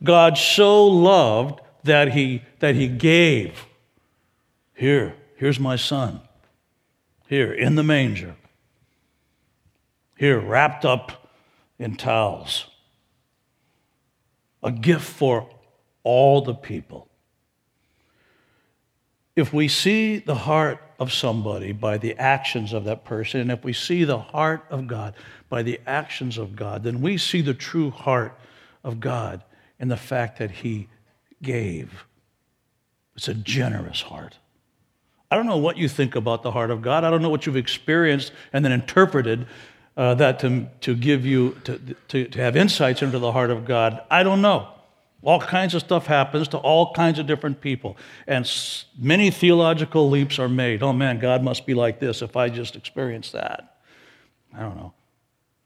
God 0.03 0.37
so 0.37 0.87
loved 0.87 1.61
that 1.85 2.13
he, 2.13 2.43
that 2.61 2.75
he 2.75 2.89
gave. 2.89 3.67
Here, 4.75 5.15
here's 5.37 5.59
my 5.59 5.77
son. 5.77 6.21
Here, 7.29 7.53
in 7.53 7.75
the 7.75 7.83
manger. 7.83 8.37
Here, 10.17 10.39
wrapped 10.39 10.85
up 10.85 11.31
in 11.79 11.97
towels. 11.97 12.67
A 14.63 14.73
gift 14.73 15.05
for 15.05 15.49
all 16.03 16.43
the 16.43 16.55
people. 16.55 17.08
If 19.39 19.53
we 19.53 19.69
see 19.69 20.19
the 20.19 20.35
heart 20.35 20.83
of 20.99 21.13
somebody 21.13 21.71
by 21.71 21.97
the 21.97 22.17
actions 22.17 22.73
of 22.73 22.83
that 22.87 23.05
person, 23.05 23.41
and 23.41 23.53
if 23.53 23.63
we 23.63 23.73
see 23.73 24.03
the 24.03 24.19
heart 24.19 24.65
of 24.69 24.89
God 24.89 25.15
by 25.49 25.63
the 25.63 25.79
actions 25.87 26.39
of 26.39 26.57
God, 26.57 26.83
then 26.83 27.01
we 27.01 27.19
see 27.19 27.41
the 27.41 27.55
true 27.55 27.93
heart 27.93 28.37
of 28.83 28.99
God 28.99 29.45
in 29.79 29.87
the 29.87 29.97
fact 29.97 30.41
that 30.41 30.51
He 30.51 30.89
gave. 31.41 32.05
It's 33.15 33.29
a 33.29 33.35
generous 33.35 34.03
heart. 34.03 34.39
I 35.31 35.37
don't 35.37 35.47
know 35.47 35.59
what 35.59 35.77
you 35.77 35.89
think 35.89 36.17
about 36.17 36.43
the 36.43 36.51
heart 36.51 36.73
of 36.73 36.83
God. 36.83 37.05
I 37.05 37.11
don't 37.11 37.23
know 37.23 37.31
what 37.31 37.47
you've 37.47 37.57
experienced 37.57 38.33
and 38.53 38.65
then 38.65 38.73
interpreted 38.73 39.47
uh, 39.97 40.15
that 40.15 40.41
to, 40.41 40.67
to 40.81 40.97
give 40.97 41.25
you, 41.25 41.57
to, 41.63 41.79
to, 42.09 42.25
to 42.25 42.41
have 42.41 42.57
insights 42.57 43.03
into 43.03 43.21
the 43.21 43.31
heart 43.31 43.51
of 43.51 43.67
God. 43.67 44.03
I 44.11 44.25
don't 44.25 44.43
know. 44.43 44.67
All 45.23 45.41
kinds 45.41 45.75
of 45.75 45.83
stuff 45.83 46.07
happens 46.07 46.47
to 46.49 46.59
all 46.59 46.93
kinds 46.93 47.19
of 47.19 47.27
different 47.27 47.61
people. 47.61 47.97
And 48.27 48.49
many 48.99 49.31
theological 49.31 50.09
leaps 50.09 50.39
are 50.39 50.49
made. 50.49 50.83
Oh 50.83 50.93
man, 50.93 51.19
God 51.19 51.43
must 51.43 51.67
be 51.67 51.75
like 51.75 51.99
this 51.99 52.23
if 52.23 52.37
I 52.37 52.49
just 52.49 52.77
experience 52.77 53.33
that. 53.33 53.79
I 54.55 54.61
don't 54.61 54.77
know. 54.77 54.95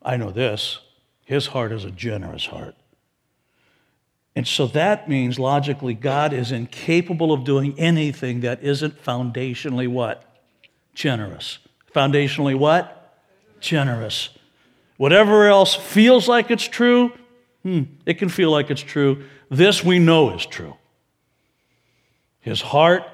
I 0.00 0.16
know 0.16 0.30
this. 0.30 0.78
His 1.25 1.49
heart 1.49 1.73
is 1.73 1.85
a 1.85 1.90
generous 1.90 2.47
heart. 2.47 2.75
And 4.35 4.49
so 4.49 4.66
that 4.68 5.09
means 5.09 5.38
logically, 5.38 5.92
God 5.92 6.32
is 6.32 6.50
incapable 6.50 7.32
of 7.32 7.44
doing 7.44 7.78
anything 7.78 8.40
that 8.40 8.62
isn't 8.62 9.02
foundationally 9.04 9.87
what? 9.87 10.25
Generous. 10.94 11.59
Foundationally 11.94 12.59
what? 12.59 13.18
Generous. 13.61 14.30
Whatever 14.97 15.47
else 15.49 15.75
feels 15.75 16.28
like 16.28 16.50
it's 16.50 16.66
true, 16.66 17.12
hmm, 17.62 17.83
it 18.07 18.14
can 18.14 18.28
feel 18.28 18.50
like 18.50 18.71
it's 18.71 18.83
true. 18.83 19.25
This 19.50 19.85
we 19.85 19.99
know 19.99 20.35
is 20.35 20.47
true. 20.47 20.76
His 22.40 22.61
heart 22.61 23.04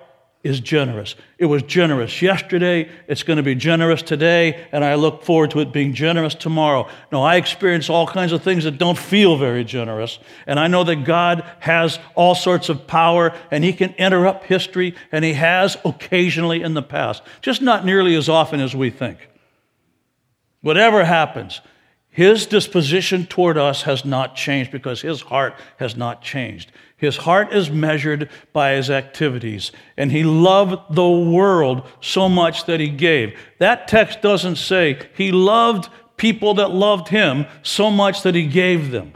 is 0.44 0.60
generous. 0.60 1.16
It 1.36 1.46
was 1.46 1.62
generous 1.64 2.22
yesterday, 2.22 2.88
it's 3.08 3.24
going 3.24 3.38
to 3.38 3.42
be 3.42 3.56
generous 3.56 4.02
today, 4.02 4.66
and 4.70 4.84
I 4.84 4.94
look 4.94 5.24
forward 5.24 5.50
to 5.50 5.60
it 5.60 5.72
being 5.72 5.94
generous 5.94 6.34
tomorrow. 6.34 6.88
No, 7.10 7.22
I 7.22 7.36
experience 7.36 7.90
all 7.90 8.06
kinds 8.06 8.32
of 8.32 8.42
things 8.42 8.64
that 8.64 8.78
don't 8.78 8.96
feel 8.96 9.36
very 9.36 9.64
generous, 9.64 10.18
and 10.46 10.60
I 10.60 10.68
know 10.68 10.84
that 10.84 11.04
God 11.04 11.44
has 11.58 11.98
all 12.14 12.36
sorts 12.36 12.68
of 12.68 12.86
power 12.86 13.34
and 13.50 13.64
He 13.64 13.72
can 13.72 13.92
interrupt 13.94 14.44
history, 14.44 14.94
and 15.10 15.24
He 15.24 15.32
has 15.34 15.76
occasionally 15.84 16.62
in 16.62 16.74
the 16.74 16.82
past, 16.82 17.22
just 17.42 17.60
not 17.60 17.84
nearly 17.84 18.14
as 18.14 18.28
often 18.28 18.60
as 18.60 18.76
we 18.76 18.90
think. 18.90 19.18
Whatever 20.60 21.04
happens, 21.04 21.60
his 22.10 22.46
disposition 22.46 23.26
toward 23.26 23.56
us 23.56 23.82
has 23.82 24.04
not 24.04 24.34
changed 24.34 24.70
because 24.70 25.02
his 25.02 25.20
heart 25.20 25.54
has 25.76 25.96
not 25.96 26.22
changed. 26.22 26.72
His 26.96 27.16
heart 27.16 27.52
is 27.52 27.70
measured 27.70 28.28
by 28.52 28.72
his 28.72 28.90
activities, 28.90 29.70
and 29.96 30.10
he 30.10 30.24
loved 30.24 30.94
the 30.94 31.08
world 31.08 31.86
so 32.00 32.28
much 32.28 32.66
that 32.66 32.80
he 32.80 32.88
gave. 32.88 33.38
That 33.58 33.86
text 33.86 34.20
doesn't 34.20 34.56
say 34.56 34.98
he 35.14 35.30
loved 35.30 35.88
people 36.16 36.54
that 36.54 36.72
loved 36.72 37.08
him 37.08 37.46
so 37.62 37.90
much 37.90 38.22
that 38.22 38.34
he 38.34 38.46
gave 38.46 38.90
them. 38.90 39.12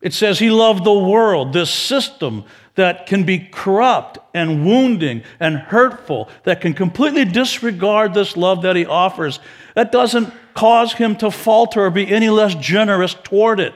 It 0.00 0.14
says 0.14 0.38
he 0.38 0.50
loved 0.50 0.84
the 0.84 0.94
world, 0.94 1.52
this 1.52 1.70
system 1.70 2.44
that 2.74 3.06
can 3.06 3.24
be 3.24 3.38
corrupt 3.38 4.18
and 4.32 4.64
wounding 4.66 5.22
and 5.40 5.56
hurtful, 5.56 6.28
that 6.44 6.60
can 6.60 6.74
completely 6.74 7.24
disregard 7.24 8.14
this 8.14 8.36
love 8.36 8.62
that 8.62 8.76
he 8.76 8.86
offers. 8.86 9.40
That 9.74 9.92
doesn't 9.92 10.32
cause 10.54 10.94
him 10.94 11.16
to 11.16 11.30
falter 11.30 11.84
or 11.84 11.90
be 11.90 12.10
any 12.10 12.30
less 12.30 12.54
generous 12.54 13.14
toward 13.14 13.60
it. 13.60 13.74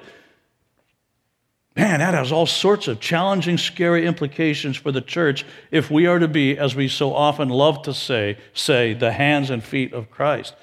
Man, 1.76 2.00
that 2.00 2.14
has 2.14 2.32
all 2.32 2.46
sorts 2.46 2.88
of 2.88 2.98
challenging, 2.98 3.56
scary 3.56 4.04
implications 4.04 4.76
for 4.76 4.90
the 4.90 5.00
church 5.00 5.44
if 5.70 5.90
we 5.92 6.06
are 6.06 6.18
to 6.18 6.26
be, 6.26 6.58
as 6.58 6.74
we 6.74 6.88
so 6.88 7.14
often 7.14 7.48
love 7.48 7.82
to 7.82 7.94
say, 7.94 8.36
say, 8.52 8.94
the 8.94 9.12
hands 9.12 9.50
and 9.50 9.62
feet 9.62 9.92
of 9.92 10.10
Christ. 10.10 10.56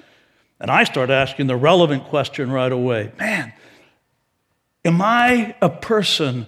And 0.60 0.70
I 0.70 0.84
start 0.84 1.08
asking 1.08 1.46
the 1.46 1.56
relevant 1.56 2.04
question 2.04 2.50
right 2.50 2.72
away 2.72 3.12
man, 3.18 3.52
am 4.84 5.00
I 5.00 5.54
a 5.60 5.70
person 5.70 6.46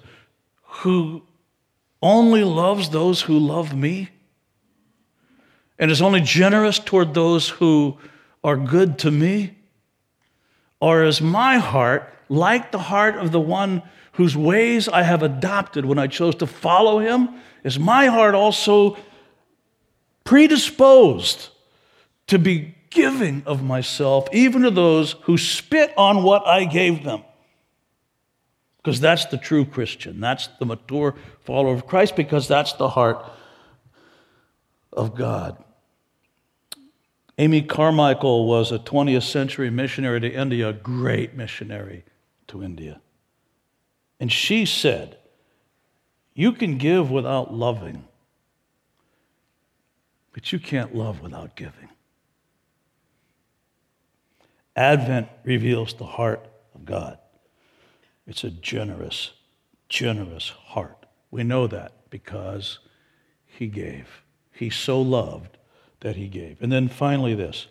who 0.62 1.22
only 2.02 2.44
loves 2.44 2.90
those 2.90 3.22
who 3.22 3.38
love 3.38 3.74
me? 3.74 4.10
And 5.78 5.90
is 5.90 6.02
only 6.02 6.20
generous 6.20 6.78
toward 6.78 7.14
those 7.14 7.48
who 7.48 7.98
are 8.44 8.56
good 8.56 8.98
to 9.00 9.10
me? 9.10 9.57
Or 10.80 11.04
is 11.04 11.20
my 11.20 11.58
heart 11.58 12.12
like 12.28 12.72
the 12.72 12.78
heart 12.78 13.16
of 13.16 13.32
the 13.32 13.40
one 13.40 13.82
whose 14.12 14.36
ways 14.36 14.88
I 14.88 15.02
have 15.02 15.22
adopted 15.22 15.84
when 15.84 15.98
I 15.98 16.06
chose 16.06 16.34
to 16.36 16.46
follow 16.46 16.98
him? 16.98 17.40
Is 17.64 17.78
my 17.78 18.06
heart 18.06 18.34
also 18.34 18.96
predisposed 20.24 21.48
to 22.28 22.38
be 22.38 22.74
giving 22.90 23.42
of 23.46 23.62
myself, 23.62 24.28
even 24.32 24.62
to 24.62 24.70
those 24.70 25.12
who 25.22 25.36
spit 25.36 25.92
on 25.96 26.22
what 26.22 26.46
I 26.46 26.64
gave 26.64 27.04
them? 27.04 27.22
Because 28.76 29.00
that's 29.00 29.26
the 29.26 29.36
true 29.36 29.64
Christian. 29.64 30.20
That's 30.20 30.48
the 30.58 30.66
mature 30.66 31.14
follower 31.44 31.74
of 31.74 31.86
Christ, 31.86 32.16
because 32.16 32.48
that's 32.48 32.74
the 32.74 32.88
heart 32.88 33.24
of 34.92 35.14
God. 35.14 35.62
Amy 37.40 37.62
Carmichael 37.62 38.48
was 38.48 38.72
a 38.72 38.80
20th 38.80 39.22
century 39.22 39.70
missionary 39.70 40.20
to 40.20 40.30
India, 40.30 40.70
a 40.70 40.72
great 40.72 41.34
missionary 41.34 42.04
to 42.48 42.64
India. 42.64 43.00
And 44.18 44.32
she 44.32 44.66
said, 44.66 45.18
You 46.34 46.52
can 46.52 46.78
give 46.78 47.12
without 47.12 47.54
loving, 47.54 48.08
but 50.32 50.52
you 50.52 50.58
can't 50.58 50.96
love 50.96 51.20
without 51.20 51.54
giving. 51.54 51.88
Advent 54.74 55.28
reveals 55.44 55.94
the 55.94 56.06
heart 56.06 56.44
of 56.74 56.84
God. 56.84 57.18
It's 58.26 58.42
a 58.42 58.50
generous, 58.50 59.30
generous 59.88 60.48
heart. 60.48 61.06
We 61.30 61.44
know 61.44 61.68
that 61.68 62.10
because 62.10 62.80
He 63.46 63.68
gave. 63.68 64.22
He 64.50 64.70
so 64.70 65.00
loved 65.00 65.57
that 66.00 66.16
He 66.16 66.28
gave. 66.28 66.62
And 66.62 66.70
then 66.70 66.88
finally, 66.88 67.34
this 67.34 67.66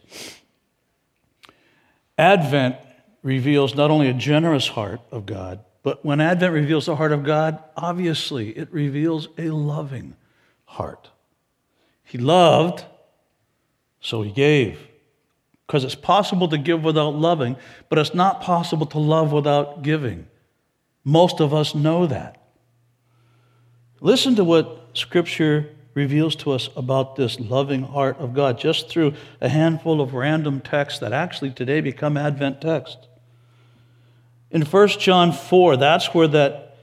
Advent 2.18 2.76
reveals 3.24 3.76
not 3.76 3.92
only 3.92 4.10
a 4.10 4.14
generous 4.14 4.68
heart 4.70 5.02
of 5.12 5.26
God, 5.26 5.60
but 5.84 6.04
when 6.04 6.20
Advent 6.20 6.54
reveals 6.54 6.86
the 6.88 6.96
heart 6.96 7.12
of 7.12 7.24
God, 7.24 7.64
obviously 7.76 8.50
it 8.50 8.72
reveals 8.72 9.30
a 9.38 9.50
loving 9.50 10.16
heart. 10.66 11.10
He 12.04 12.18
loved, 12.18 12.84
so 14.02 14.22
He 14.22 14.32
gave. 14.32 14.80
Because 15.66 15.84
it's 15.84 15.96
possible 15.96 16.48
to 16.48 16.58
give 16.58 16.84
without 16.84 17.16
loving, 17.16 17.58
but 17.90 18.00
it's 18.00 18.14
not 18.14 18.42
possible 18.42 18.86
to 18.88 19.00
love 19.00 19.34
without 19.34 19.82
giving. 19.82 20.28
Most 21.04 21.42
of 21.42 21.54
us 21.54 21.76
know 21.76 22.08
that. 22.08 22.42
Listen 24.00 24.36
to 24.36 24.44
what 24.44 24.90
Scripture 24.94 25.70
reveals 25.98 26.36
to 26.36 26.52
us 26.52 26.70
about 26.76 27.16
this 27.16 27.40
loving 27.40 27.82
heart 27.82 28.18
of 28.20 28.36
God 28.36 28.60
just 28.60 28.88
through 28.88 29.16
a 29.42 29.50
handful 29.50 30.00
of 30.00 30.14
random 30.14 30.62
texts 30.62 31.00
that 31.00 31.12
actually 31.12 31.50
today 31.50 31.82
become 31.82 32.16
Advent 32.16 32.62
texts. 32.62 33.08
In 34.52 34.62
1 34.62 34.88
John 35.00 35.34
4, 35.34 35.76
that's 35.76 36.14
where 36.14 36.28
that 36.28 36.78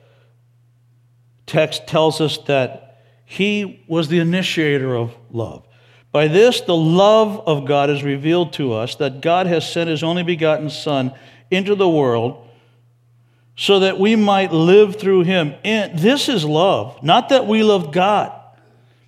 text 1.47 1.87
tells 1.87 2.21
us 2.21 2.39
that 2.47 3.03
he 3.25 3.85
was 3.87 4.09
the 4.09 4.19
initiator 4.19 4.97
of 4.97 5.15
love. 5.31 5.65
By 6.11 6.27
this, 6.27 6.61
the 6.61 6.77
love 6.77 7.41
of 7.47 7.67
God 7.67 7.91
is 7.91 8.03
revealed 8.03 8.53
to 8.55 8.73
us 8.73 8.97
that 8.97 9.21
God 9.21 9.47
has 9.47 9.71
sent 9.71 9.89
his 9.89 10.03
only 10.03 10.25
begotten 10.25 10.71
Son 10.71 11.15
into 11.53 11.77
the 11.77 11.89
world 11.89 12.49
so 13.57 13.79
that 13.79 14.01
we 14.01 14.17
might 14.17 14.53
live 14.53 14.97
through 14.97 15.23
him. 15.23 15.55
And 15.65 15.97
this 15.97 16.29
is 16.29 16.45
love, 16.45 17.01
not 17.01 17.29
that 17.29 17.47
we 17.47 17.63
loved 17.63 17.93
God, 17.93 18.33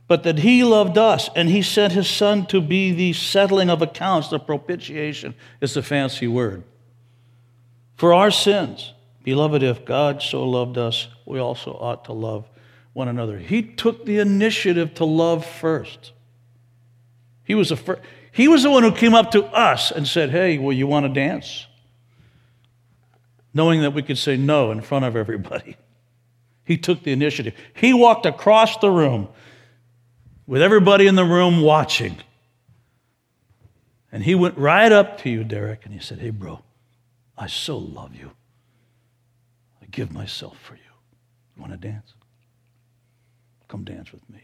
but 0.08 0.22
that 0.22 0.38
he 0.38 0.62
loved 0.62 0.96
us, 0.98 1.28
and 1.34 1.48
he 1.48 1.62
sent 1.62 1.92
his 1.92 2.08
son 2.08 2.46
to 2.46 2.60
be 2.60 2.92
the 2.92 3.12
settling 3.12 3.70
of 3.70 3.82
accounts, 3.82 4.28
the 4.28 4.38
propitiation 4.38 5.34
is 5.60 5.76
a 5.76 5.82
fancy 5.82 6.28
word. 6.28 6.62
For 7.96 8.12
our 8.12 8.30
sins, 8.30 8.92
beloved, 9.22 9.62
if 9.62 9.84
God 9.84 10.22
so 10.22 10.44
loved 10.48 10.78
us, 10.78 11.08
we 11.24 11.38
also 11.38 11.72
ought 11.72 12.04
to 12.04 12.12
love 12.12 12.48
one 12.92 13.08
another. 13.08 13.38
He 13.38 13.62
took 13.62 14.06
the 14.06 14.18
initiative 14.18 14.94
to 14.94 15.04
love 15.04 15.44
first. 15.44 16.12
He 17.44 17.54
was, 17.54 17.70
the 17.70 17.76
first, 17.76 18.02
he 18.32 18.48
was 18.48 18.62
the 18.62 18.70
one 18.70 18.82
who 18.82 18.92
came 18.92 19.14
up 19.14 19.30
to 19.32 19.44
us 19.46 19.90
and 19.90 20.06
said, 20.06 20.30
Hey, 20.30 20.58
well, 20.58 20.72
you 20.72 20.86
want 20.86 21.06
to 21.06 21.12
dance? 21.12 21.66
knowing 23.56 23.80
that 23.80 23.94
we 23.94 24.02
could 24.02 24.18
say 24.18 24.36
no 24.36 24.70
in 24.70 24.82
front 24.82 25.04
of 25.04 25.16
everybody. 25.16 25.76
He 26.64 26.76
took 26.76 27.04
the 27.04 27.12
initiative. 27.12 27.54
He 27.74 27.94
walked 27.94 28.26
across 28.26 28.76
the 28.78 28.90
room 28.90 29.28
with 30.46 30.62
everybody 30.62 31.06
in 31.06 31.14
the 31.14 31.24
room 31.24 31.60
watching. 31.60 32.18
And 34.12 34.22
he 34.22 34.34
went 34.34 34.56
right 34.56 34.90
up 34.90 35.18
to 35.22 35.30
you, 35.30 35.44
Derek, 35.44 35.84
and 35.84 35.92
he 35.92 36.00
said, 36.00 36.18
Hey, 36.18 36.30
bro, 36.30 36.60
I 37.36 37.46
so 37.46 37.76
love 37.76 38.14
you. 38.14 38.30
I 39.82 39.86
give 39.90 40.12
myself 40.12 40.58
for 40.62 40.74
you. 40.74 40.80
You 41.56 41.62
want 41.62 41.72
to 41.72 41.78
dance? 41.78 42.14
Come 43.68 43.84
dance 43.84 44.12
with 44.12 44.28
me. 44.30 44.40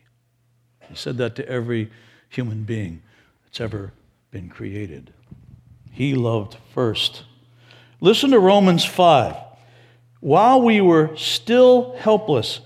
He 0.89 0.97
said 0.97 1.17
that 1.19 1.37
to 1.37 1.49
every 1.49 1.91
human 2.29 2.65
being 2.65 3.03
that's 3.45 3.61
ever 3.61 3.93
been 4.31 4.49
created. 4.49 5.13
He 5.91 6.15
loved 6.15 6.57
first 6.75 7.23
Listen 8.03 8.33
to 8.33 8.41
Romans 8.41 8.85
5. 8.85 9.37
While 10.19 10.61
we 10.63 10.81
were 10.81 11.17
still 11.17 11.95
helpless, 12.01 12.59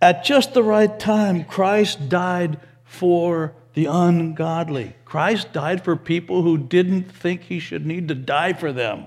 at 0.00 0.24
just 0.24 0.54
the 0.54 0.62
right 0.62 0.98
time, 0.98 1.44
Christ 1.44 2.08
died 2.08 2.60
for 2.84 3.54
the 3.74 3.86
ungodly. 3.86 4.94
Christ 5.04 5.52
died 5.52 5.84
for 5.84 5.96
people 5.96 6.42
who 6.42 6.58
didn't 6.58 7.04
think 7.04 7.42
he 7.42 7.58
should 7.58 7.86
need 7.86 8.08
to 8.08 8.14
die 8.14 8.52
for 8.52 8.72
them. 8.72 9.06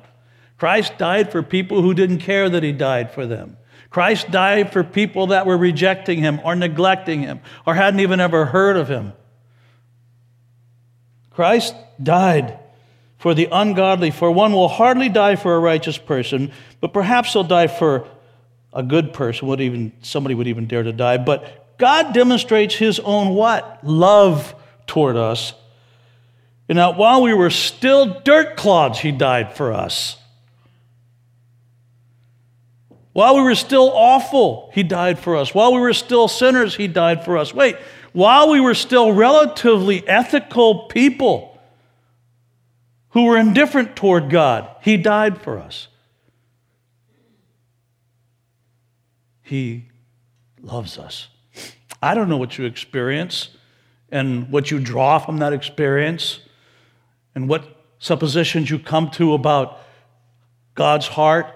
Christ 0.58 0.98
died 0.98 1.32
for 1.32 1.42
people 1.42 1.82
who 1.82 1.94
didn't 1.94 2.20
care 2.20 2.50
that 2.50 2.64
he 2.64 2.72
died 2.72 3.12
for 3.12 3.26
them. 3.26 3.58
Christ 3.90 4.30
died 4.30 4.72
for 4.72 4.84
people 4.84 5.28
that 5.28 5.46
were 5.46 5.58
rejecting 5.58 6.20
him 6.20 6.40
or 6.44 6.56
neglecting 6.56 7.22
him 7.22 7.42
or 7.66 7.74
hadn't 7.74 8.02
even 8.02 8.20
ever 8.20 8.46
heard 8.46 8.78
of 8.78 8.90
him. 8.90 9.14
Christ 11.32 11.74
died 12.02 12.60
for 13.18 13.34
the 13.34 13.48
ungodly, 13.52 14.12
for 14.12 14.32
one 14.32 14.54
will 14.54 14.68
hardly 14.68 15.10
die 15.10 15.36
for 15.36 15.56
a 15.56 15.60
righteous 15.60 15.98
person, 15.98 16.52
but 16.80 16.94
perhaps 16.94 17.34
he'll 17.34 17.44
die 17.44 17.68
for 17.68 18.08
a 18.74 18.84
good 18.84 19.14
person, 19.14 19.48
would 19.48 19.62
even 19.62 19.92
somebody 20.02 20.36
would 20.36 20.48
even 20.48 20.68
dare 20.68 20.84
to 20.84 20.94
die. 20.94 21.18
But 21.18 21.78
God 21.78 22.14
demonstrates 22.14 22.76
his 22.76 23.00
own 23.00 23.30
what? 23.30 23.84
Love 23.84 24.56
toward 24.86 25.16
us. 25.16 25.54
And 26.68 26.78
that 26.78 26.98
while 26.98 27.22
we 27.22 27.34
were 27.34 27.50
still 27.50 28.22
dirt 28.22 28.56
clods, 28.56 29.00
he 29.00 29.12
died 29.12 29.56
for 29.56 29.74
us. 29.74 30.18
While 33.14 33.36
we 33.36 33.42
were 33.42 33.56
still 33.56 33.92
awful, 33.94 34.72
he 34.74 34.84
died 34.84 35.20
for 35.20 35.36
us. 35.36 35.54
While 35.54 35.74
we 35.74 35.80
were 35.80 35.94
still 35.94 36.28
sinners, 36.28 36.76
he 36.76 36.88
died 36.88 37.26
for 37.26 37.38
us. 37.38 37.54
Wait, 37.54 37.76
while 38.14 38.50
we 38.50 38.60
were 38.60 38.76
still 38.76 39.12
relatively 39.12 40.08
ethical 40.08 40.88
people, 40.88 41.50
who 43.12 43.26
were 43.26 43.38
indifferent 43.38 43.96
toward 43.96 44.30
God. 44.30 44.70
He 44.82 44.98
died 44.98 45.42
for 45.42 45.60
us. 45.60 45.88
He 49.50 49.88
loves 50.62 51.00
us. 51.00 51.28
I 52.04 52.14
don't 52.14 52.30
know 52.30 52.38
what 52.38 52.60
you 52.60 52.66
experience 52.66 53.50
and 54.12 54.52
what 54.52 54.70
you 54.70 54.80
draw 54.80 55.18
from 55.18 55.40
that 55.40 55.54
experience 55.54 56.42
and 57.34 57.50
what 57.50 57.68
suppositions 57.98 58.70
you 58.70 58.78
come 58.78 59.10
to 59.10 59.34
about 59.34 59.80
God's 60.76 61.08
heart 61.08 61.48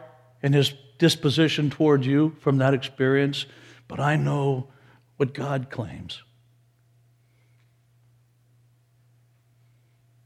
and 0.42 0.56
his 0.56 0.74
disposition 0.98 1.70
toward 1.70 2.04
you 2.04 2.36
from 2.40 2.58
that 2.58 2.74
experience, 2.74 3.46
but 3.88 4.00
I 4.00 4.16
know 4.16 4.70
what 5.18 5.36
God 5.36 5.70
claims. 5.70 6.24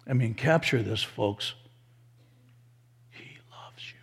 I 0.08 0.14
mean, 0.14 0.36
capture 0.36 0.82
this, 0.82 1.04
folks. 1.04 1.54
He 3.10 3.40
loves 3.52 3.84
you. 3.92 4.00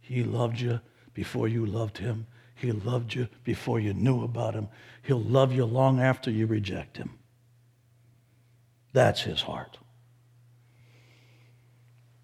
He 0.00 0.22
loved 0.22 0.60
you 0.60 0.80
before 1.18 1.48
you 1.48 1.66
loved 1.66 1.98
him. 1.98 2.28
He 2.54 2.70
loved 2.70 3.12
you 3.12 3.26
before 3.42 3.80
you 3.80 3.92
knew 3.92 4.22
about 4.22 4.54
him. 4.54 4.68
He'll 5.02 5.20
love 5.20 5.52
you 5.52 5.64
long 5.64 5.98
after 5.98 6.30
you 6.30 6.46
reject 6.46 6.96
him. 6.96 7.18
That's 8.92 9.22
his 9.22 9.42
heart. 9.42 9.78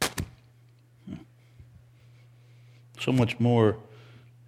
Hmm. 0.00 1.16
So 3.00 3.10
much 3.10 3.40
more 3.40 3.78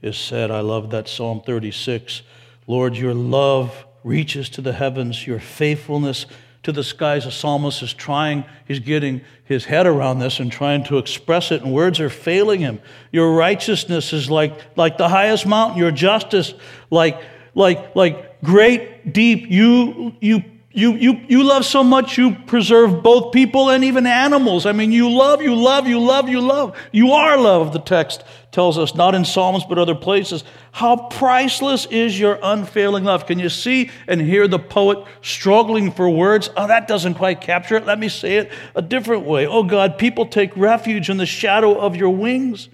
is 0.01 0.17
said. 0.17 0.53
I 0.53 0.61
love 0.61 0.91
that 0.91 1.09
Psalm 1.09 1.43
36. 1.45 2.23
Lord, 2.69 2.97
your 2.97 3.15
love 3.15 3.85
reaches 4.05 4.49
to 4.51 4.61
the 4.61 4.75
heavens, 4.75 5.27
your 5.27 5.41
faithfulness 5.41 6.25
to 6.67 6.73
the 6.73 6.83
skies. 6.83 7.25
The 7.25 7.31
psalmist 7.31 7.81
is 7.81 7.95
trying, 7.95 8.45
he's 8.67 8.81
getting 8.81 9.21
his 9.45 9.65
head 9.65 9.87
around 9.87 10.19
this 10.19 10.41
and 10.41 10.51
trying 10.51 10.83
to 10.85 10.99
express 10.99 11.53
it, 11.53 11.63
and 11.63 11.73
words 11.73 12.01
are 12.01 12.11
failing 12.11 12.59
him. 12.59 12.81
Your 13.13 13.33
righteousness 13.37 14.13
is 14.13 14.29
like, 14.29 14.77
like 14.77 14.99
the 14.99 15.09
highest 15.09 15.47
mountain, 15.47 15.79
your 15.79 15.93
justice 15.93 16.55
like, 16.91 17.23
like, 17.55 17.95
like 17.95 18.43
great, 18.43 19.13
deep. 19.13 19.49
You, 19.49 20.17
you, 20.21 20.43
You, 20.77 20.93
you, 20.93 21.23
you 21.27 21.43
love 21.43 21.65
so 21.65 21.83
much 21.83 22.19
you 22.19 22.35
preserve 22.35 23.03
both 23.03 23.33
people 23.33 23.71
and 23.71 23.83
even 23.83 24.07
animals. 24.07 24.67
I 24.67 24.73
mean, 24.73 24.93
you 24.93 25.09
love, 25.09 25.41
you 25.41 25.55
love, 25.55 25.89
you 25.89 25.99
love, 25.99 26.29
you 26.29 26.43
love. 26.43 26.77
You 26.93 27.13
are 27.13 27.39
love, 27.39 27.73
the 27.73 27.79
text 27.79 28.23
tells 28.53 28.77
us, 28.77 28.95
not 28.95 29.15
in 29.15 29.25
Psalms 29.25 29.65
but 29.67 29.79
other 29.79 29.95
places. 29.95 30.45
How 30.73 31.09
priceless 31.09 31.87
is 31.87 32.21
your 32.21 32.39
unfailing 32.43 33.05
love. 33.05 33.25
Can 33.25 33.39
you 33.39 33.49
see 33.49 33.91
and 34.07 34.21
hear 34.21 34.47
the 34.47 34.59
poet 34.59 35.03
struggling 35.23 35.93
for 35.93 36.11
words? 36.11 36.51
Oh, 36.59 36.67
that 36.67 36.87
doesn't 36.87 37.15
quite 37.15 37.41
capture 37.41 37.77
it. 37.77 37.87
Let 37.87 37.99
me 37.99 38.11
say 38.11 38.37
it 38.37 38.53
a 38.75 38.83
different 38.83 39.25
way. 39.25 39.47
Oh 39.47 39.63
God, 39.63 39.97
people 39.97 40.27
take 40.27 40.55
refuge 40.59 41.09
in 41.09 41.17
the 41.17 41.25
shadow 41.25 41.79
of 41.79 41.97
your 41.97 42.11
wings. 42.11 42.69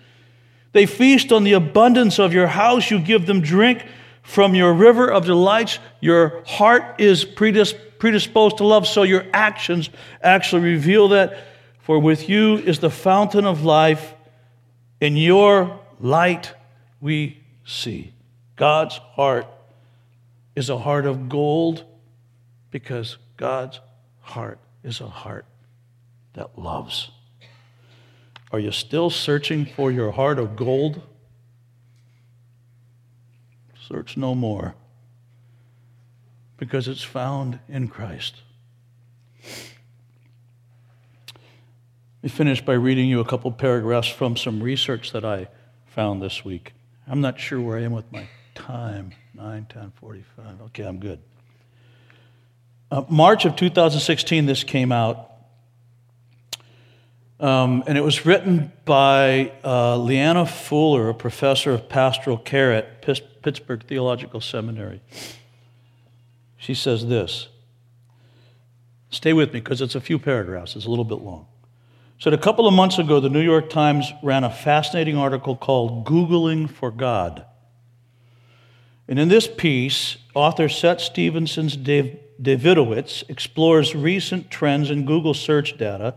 They 0.72 0.86
feast 0.86 1.30
on 1.30 1.44
the 1.44 1.52
abundance 1.52 2.18
of 2.18 2.32
your 2.32 2.48
house. 2.48 2.90
You 2.90 2.98
give 2.98 3.26
them 3.26 3.42
drink 3.42 3.86
from 4.22 4.54
your 4.54 4.72
river 4.72 5.10
of 5.10 5.26
delights. 5.26 5.78
Your 6.00 6.42
heart 6.46 7.00
is 7.00 7.24
predisposed 7.24 8.56
to 8.58 8.64
love, 8.64 8.86
so 8.86 9.02
your 9.02 9.26
actions 9.32 9.90
actually 10.22 10.62
reveal 10.62 11.08
that. 11.08 11.38
For 11.80 11.98
with 11.98 12.28
you 12.28 12.58
is 12.58 12.78
the 12.78 12.90
fountain 12.90 13.44
of 13.44 13.64
life. 13.64 14.14
In 15.00 15.16
your 15.16 15.80
light 15.98 16.54
we 17.00 17.42
see. 17.64 18.12
God's 18.54 18.96
heart 18.96 19.46
is 20.54 20.70
a 20.70 20.78
heart 20.78 21.06
of 21.06 21.28
gold 21.28 21.84
because 22.70 23.18
God's 23.36 23.80
heart 24.20 24.60
is 24.84 25.00
a 25.00 25.08
heart 25.08 25.44
that 26.34 26.56
loves. 26.56 27.10
Are 28.52 28.60
you 28.60 28.70
still 28.70 29.10
searching 29.10 29.66
for 29.66 29.90
your 29.90 30.12
heart 30.12 30.38
of 30.38 30.54
gold? 30.54 31.02
Search 33.92 34.16
no 34.16 34.34
more 34.34 34.74
because 36.56 36.88
it's 36.88 37.02
found 37.02 37.58
in 37.68 37.88
Christ. 37.88 38.36
Let 42.22 42.22
me 42.22 42.28
finish 42.30 42.64
by 42.64 42.72
reading 42.72 43.06
you 43.10 43.20
a 43.20 43.24
couple 43.26 43.52
paragraphs 43.52 44.08
from 44.08 44.34
some 44.34 44.62
research 44.62 45.12
that 45.12 45.26
I 45.26 45.48
found 45.84 46.22
this 46.22 46.42
week. 46.42 46.72
I'm 47.06 47.20
not 47.20 47.38
sure 47.38 47.60
where 47.60 47.76
I 47.76 47.82
am 47.82 47.92
with 47.92 48.10
my 48.10 48.26
time 48.54 49.12
9, 49.34 49.66
10, 49.68 49.92
45. 50.00 50.62
Okay, 50.62 50.84
I'm 50.84 50.98
good. 50.98 51.20
Uh, 52.90 53.04
March 53.10 53.44
of 53.44 53.56
2016, 53.56 54.46
this 54.46 54.64
came 54.64 54.90
out. 54.90 55.32
Um, 57.38 57.84
and 57.86 57.98
it 57.98 58.02
was 58.02 58.24
written 58.24 58.72
by 58.86 59.52
uh, 59.62 59.98
Leanna 59.98 60.46
Fuller, 60.46 61.10
a 61.10 61.14
professor 61.14 61.72
of 61.72 61.90
pastoral 61.90 62.38
care 62.38 62.72
at 62.72 63.02
Pittsburgh 63.42 63.82
Theological 63.82 64.40
Seminary. 64.40 65.00
She 66.56 66.74
says 66.74 67.06
this. 67.06 67.48
Stay 69.10 69.32
with 69.32 69.52
me 69.52 69.60
because 69.60 69.80
it's 69.80 69.94
a 69.94 70.00
few 70.00 70.18
paragraphs, 70.18 70.76
it's 70.76 70.86
a 70.86 70.90
little 70.90 71.04
bit 71.04 71.20
long. 71.20 71.46
Said 72.18 72.32
a 72.32 72.38
couple 72.38 72.68
of 72.68 72.74
months 72.74 72.98
ago, 72.98 73.18
the 73.18 73.28
New 73.28 73.40
York 73.40 73.68
Times 73.68 74.12
ran 74.22 74.44
a 74.44 74.50
fascinating 74.50 75.16
article 75.16 75.56
called 75.56 76.06
Googling 76.06 76.70
for 76.70 76.92
God. 76.92 77.44
And 79.08 79.18
in 79.18 79.28
this 79.28 79.48
piece, 79.48 80.18
author 80.32 80.68
Seth 80.68 81.00
Stephens-Davidowitz 81.00 83.28
explores 83.28 83.96
recent 83.96 84.50
trends 84.50 84.88
in 84.88 85.04
Google 85.04 85.34
search 85.34 85.76
data, 85.76 86.14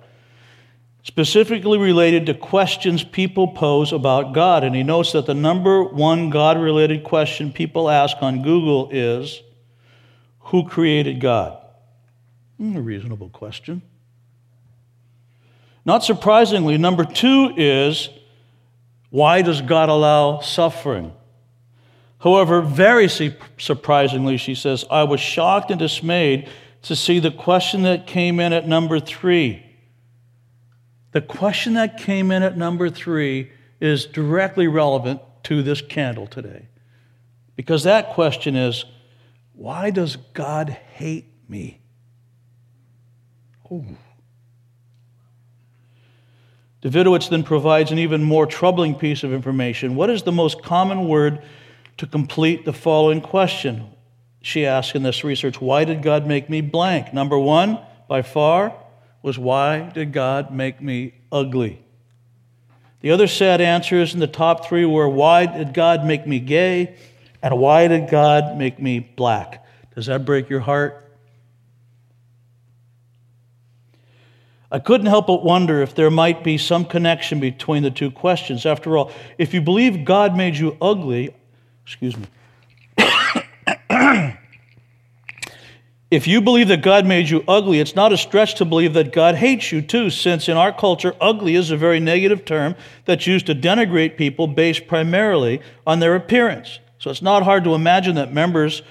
specifically 1.06 1.78
related 1.78 2.26
to 2.26 2.34
questions 2.34 3.04
people 3.04 3.48
pose 3.50 3.94
about 3.94 4.34
God. 4.34 4.64
And 4.64 4.76
he 4.76 4.82
notes 4.82 5.12
that 5.12 5.28
the 5.28 5.36
number 5.36 5.84
one 5.84 6.32
God 6.32 6.60
related 6.60 7.04
question 7.04 7.54
people 7.54 7.92
ask 7.92 8.18
on 8.22 8.42
Google 8.42 8.90
is 8.92 9.42
who 10.40 10.68
created 10.68 11.22
God? 11.22 11.58
Hmm, 12.58 12.76
a 12.76 12.82
reasonable 12.82 13.30
question. 13.30 13.84
Not 15.86 16.04
surprisingly, 16.04 16.76
number 16.80 17.06
two 17.06 17.54
is 17.56 18.10
why 19.12 19.44
does 19.44 19.62
God 19.62 19.90
allow 19.90 20.40
suffering? 20.40 21.14
However, 22.18 22.62
very 22.62 23.08
surprisingly, 23.60 24.38
she 24.38 24.56
says, 24.56 24.84
I 24.90 25.04
was 25.04 25.20
shocked 25.20 25.70
and 25.70 25.80
dismayed 25.80 26.50
to 26.82 26.96
see 26.96 27.20
the 27.20 27.30
question 27.30 27.84
that 27.84 28.08
came 28.08 28.40
in 28.40 28.54
at 28.54 28.68
number 28.68 29.00
three. 29.00 29.65
The 31.16 31.22
question 31.22 31.76
that 31.76 31.98
came 31.98 32.30
in 32.30 32.44
at 32.44 32.58
number 32.58 32.90
three 32.90 33.50
is 33.80 34.06
directly 34.06 34.68
relevant 34.68 35.22
to 35.44 35.64
this 35.64 35.80
candle 35.82 36.28
today. 36.28 36.68
Because 37.56 37.84
that 37.84 38.10
question 38.10 38.58
is 38.58 38.84
why 39.54 39.92
does 39.92 40.18
God 40.34 40.72
hate 40.72 41.32
me? 41.48 41.80
Oh. 43.72 43.86
Davidowitz 46.82 47.30
then 47.30 47.44
provides 47.44 47.94
an 47.94 47.98
even 47.98 48.22
more 48.22 48.46
troubling 48.46 48.94
piece 48.94 49.24
of 49.24 49.32
information. 49.32 49.96
What 49.96 50.10
is 50.10 50.24
the 50.24 50.34
most 50.34 50.64
common 50.64 51.08
word 51.08 51.42
to 51.96 52.06
complete 52.06 52.66
the 52.66 52.74
following 52.74 53.22
question? 53.22 53.90
She 54.42 54.66
asks 54.66 54.94
in 54.96 55.04
this 55.04 55.24
research, 55.24 55.62
Why 55.62 55.86
did 55.86 56.04
God 56.04 56.28
make 56.28 56.50
me 56.50 56.60
blank? 56.60 57.14
Number 57.14 57.40
one, 57.40 57.80
by 58.10 58.22
far, 58.22 58.76
was 59.26 59.40
why 59.40 59.80
did 59.90 60.14
God 60.14 60.52
make 60.52 60.80
me 60.80 61.16
ugly? 61.32 61.82
The 63.02 63.10
other 63.10 63.26
sad 63.26 63.60
answers 63.60 64.14
in 64.14 64.20
the 64.20 64.28
top 64.28 64.68
three 64.68 64.86
were, 64.86 65.10
Why 65.10 65.48
did 65.48 65.74
God 65.74 66.06
make 66.06 66.28
me 66.28 66.40
gay? 66.40 66.96
And 67.42 67.58
why 67.58 67.88
did 67.88 68.08
God 68.08 68.56
make 68.56 68.80
me 68.80 69.00
black? 69.00 69.66
Does 69.96 70.06
that 70.06 70.26
break 70.26 70.48
your 70.48 70.60
heart? 70.60 71.12
I 74.72 74.78
couldn't 74.78 75.08
help 75.08 75.26
but 75.26 75.44
wonder 75.44 75.82
if 75.82 75.96
there 75.96 76.12
might 76.12 76.44
be 76.44 76.60
some 76.60 76.86
connection 76.86 77.40
between 77.40 77.82
the 77.82 77.90
two 77.90 78.12
questions. 78.12 78.64
After 78.64 78.96
all, 78.96 79.12
if 79.40 79.56
you 79.56 79.62
believe 79.62 80.06
God 80.06 80.38
made 80.38 80.56
you 80.56 80.78
ugly, 80.80 81.34
excuse 81.84 82.16
me. 82.16 82.28
If 86.12 86.28
you 86.28 86.40
believe 86.40 86.68
that 86.68 86.84
God 86.84 87.06
made 87.06 87.30
you 87.30 87.44
ugly, 87.48 87.80
it's 87.80 87.96
not 87.96 88.14
a 88.14 88.18
stretch 88.18 88.56
to 88.56 88.66
believe 88.66 88.94
that 88.94 89.12
God 89.12 89.36
hates 89.36 89.72
you 89.72 89.82
too, 89.82 90.10
since 90.10 90.48
in 90.48 90.56
our 90.56 90.72
culture, 90.72 91.16
ugly 91.20 91.56
is 91.56 91.72
a 91.72 91.78
very 91.78 92.00
negative 92.00 92.46
term 92.46 92.76
that's 93.06 93.26
used 93.26 93.48
to 93.48 93.56
denigrate 93.56 94.16
people 94.16 94.48
based 94.48 94.88
primarily 94.88 95.62
on 95.86 96.00
their 96.00 96.16
appearance. 96.16 96.80
So 97.00 97.10
it's 97.10 97.24
not 97.24 97.44
hard 97.44 97.64
to 97.64 97.74
imagine 97.74 98.16
that 98.16 98.32
members 98.32 98.84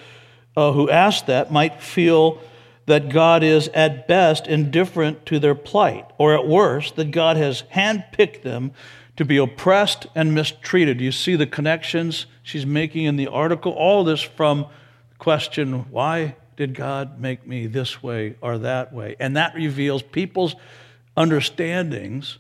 uh, 0.57 0.73
who 0.73 0.91
ask 0.91 1.27
that 1.27 1.53
might 1.53 1.83
feel 1.83 2.41
that 2.87 3.09
God 3.09 3.43
is 3.43 3.69
at 3.69 4.07
best 4.07 4.47
indifferent 4.47 5.25
to 5.27 5.39
their 5.39 5.55
plight, 5.55 6.05
or 6.19 6.35
at 6.35 6.47
worst, 6.47 6.97
that 6.97 7.13
God 7.13 7.37
has 7.37 7.63
handpicked 7.75 8.43
them 8.43 8.73
to 9.17 9.25
be 9.25 9.37
oppressed 9.37 10.07
and 10.15 10.35
mistreated. 10.35 11.01
You 11.01 11.13
see 11.13 11.37
the 11.37 11.47
connections 11.47 12.27
she's 12.43 12.67
making 12.67 13.05
in 13.05 13.17
the 13.17 13.29
article? 13.29 13.73
All 13.73 14.05
this 14.05 14.21
from 14.21 14.67
the 15.11 15.17
question, 15.17 15.87
why 15.91 16.37
did 16.57 16.75
God 16.75 17.21
make 17.21 17.47
me 17.47 17.67
this 17.67 18.03
way 18.03 18.37
or 18.41 18.59
that 18.59 18.93
way? 18.93 19.17
And 19.19 19.37
that 19.37 19.55
reveals 19.55 20.03
people's 20.03 20.55
understandings 21.17 22.39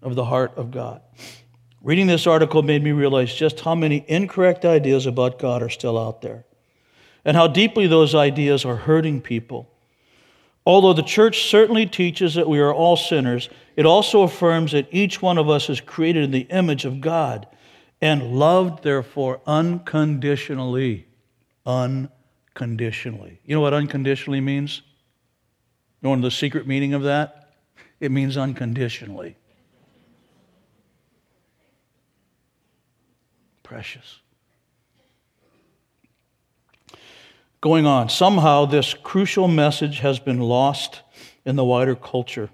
of 0.00 0.14
the 0.14 0.24
heart 0.24 0.52
of 0.56 0.70
God. 0.70 1.00
Reading 1.82 2.06
this 2.06 2.26
article 2.26 2.62
made 2.62 2.82
me 2.82 2.92
realize 2.92 3.34
just 3.34 3.60
how 3.60 3.74
many 3.74 4.04
incorrect 4.08 4.64
ideas 4.64 5.06
about 5.06 5.38
God 5.38 5.62
are 5.62 5.68
still 5.68 5.98
out 5.98 6.22
there 6.22 6.44
and 7.24 7.36
how 7.36 7.46
deeply 7.46 7.86
those 7.86 8.14
ideas 8.14 8.64
are 8.64 8.76
hurting 8.76 9.20
people. 9.20 9.68
Although 10.64 10.92
the 10.92 11.02
church 11.02 11.50
certainly 11.50 11.86
teaches 11.86 12.34
that 12.34 12.48
we 12.48 12.60
are 12.60 12.72
all 12.72 12.96
sinners, 12.96 13.48
it 13.74 13.84
also 13.84 14.22
affirms 14.22 14.72
that 14.72 14.88
each 14.92 15.20
one 15.20 15.38
of 15.38 15.50
us 15.50 15.68
is 15.68 15.80
created 15.80 16.24
in 16.24 16.30
the 16.30 16.46
image 16.50 16.84
of 16.84 17.00
God 17.00 17.48
and 18.00 18.34
loved, 18.34 18.84
therefore, 18.84 19.40
unconditionally. 19.46 21.06
Unconditionally. 21.66 22.21
You 23.44 23.54
know 23.54 23.60
what 23.60 23.74
unconditionally 23.74 24.40
means? 24.40 24.82
You 26.00 26.08
know 26.08 26.20
the 26.22 26.30
secret 26.30 26.66
meaning 26.66 26.94
of 26.94 27.02
that? 27.02 27.54
It 28.00 28.10
means 28.10 28.36
unconditionally. 28.36 29.36
precious. 33.72 34.20
Going 37.62 37.86
on, 37.86 38.10
somehow 38.10 38.66
this 38.66 38.92
crucial 38.92 39.48
message 39.48 40.00
has 40.00 40.18
been 40.18 40.40
lost 40.40 41.00
in 41.46 41.56
the 41.56 41.64
wider 41.64 41.94
culture 41.94 42.50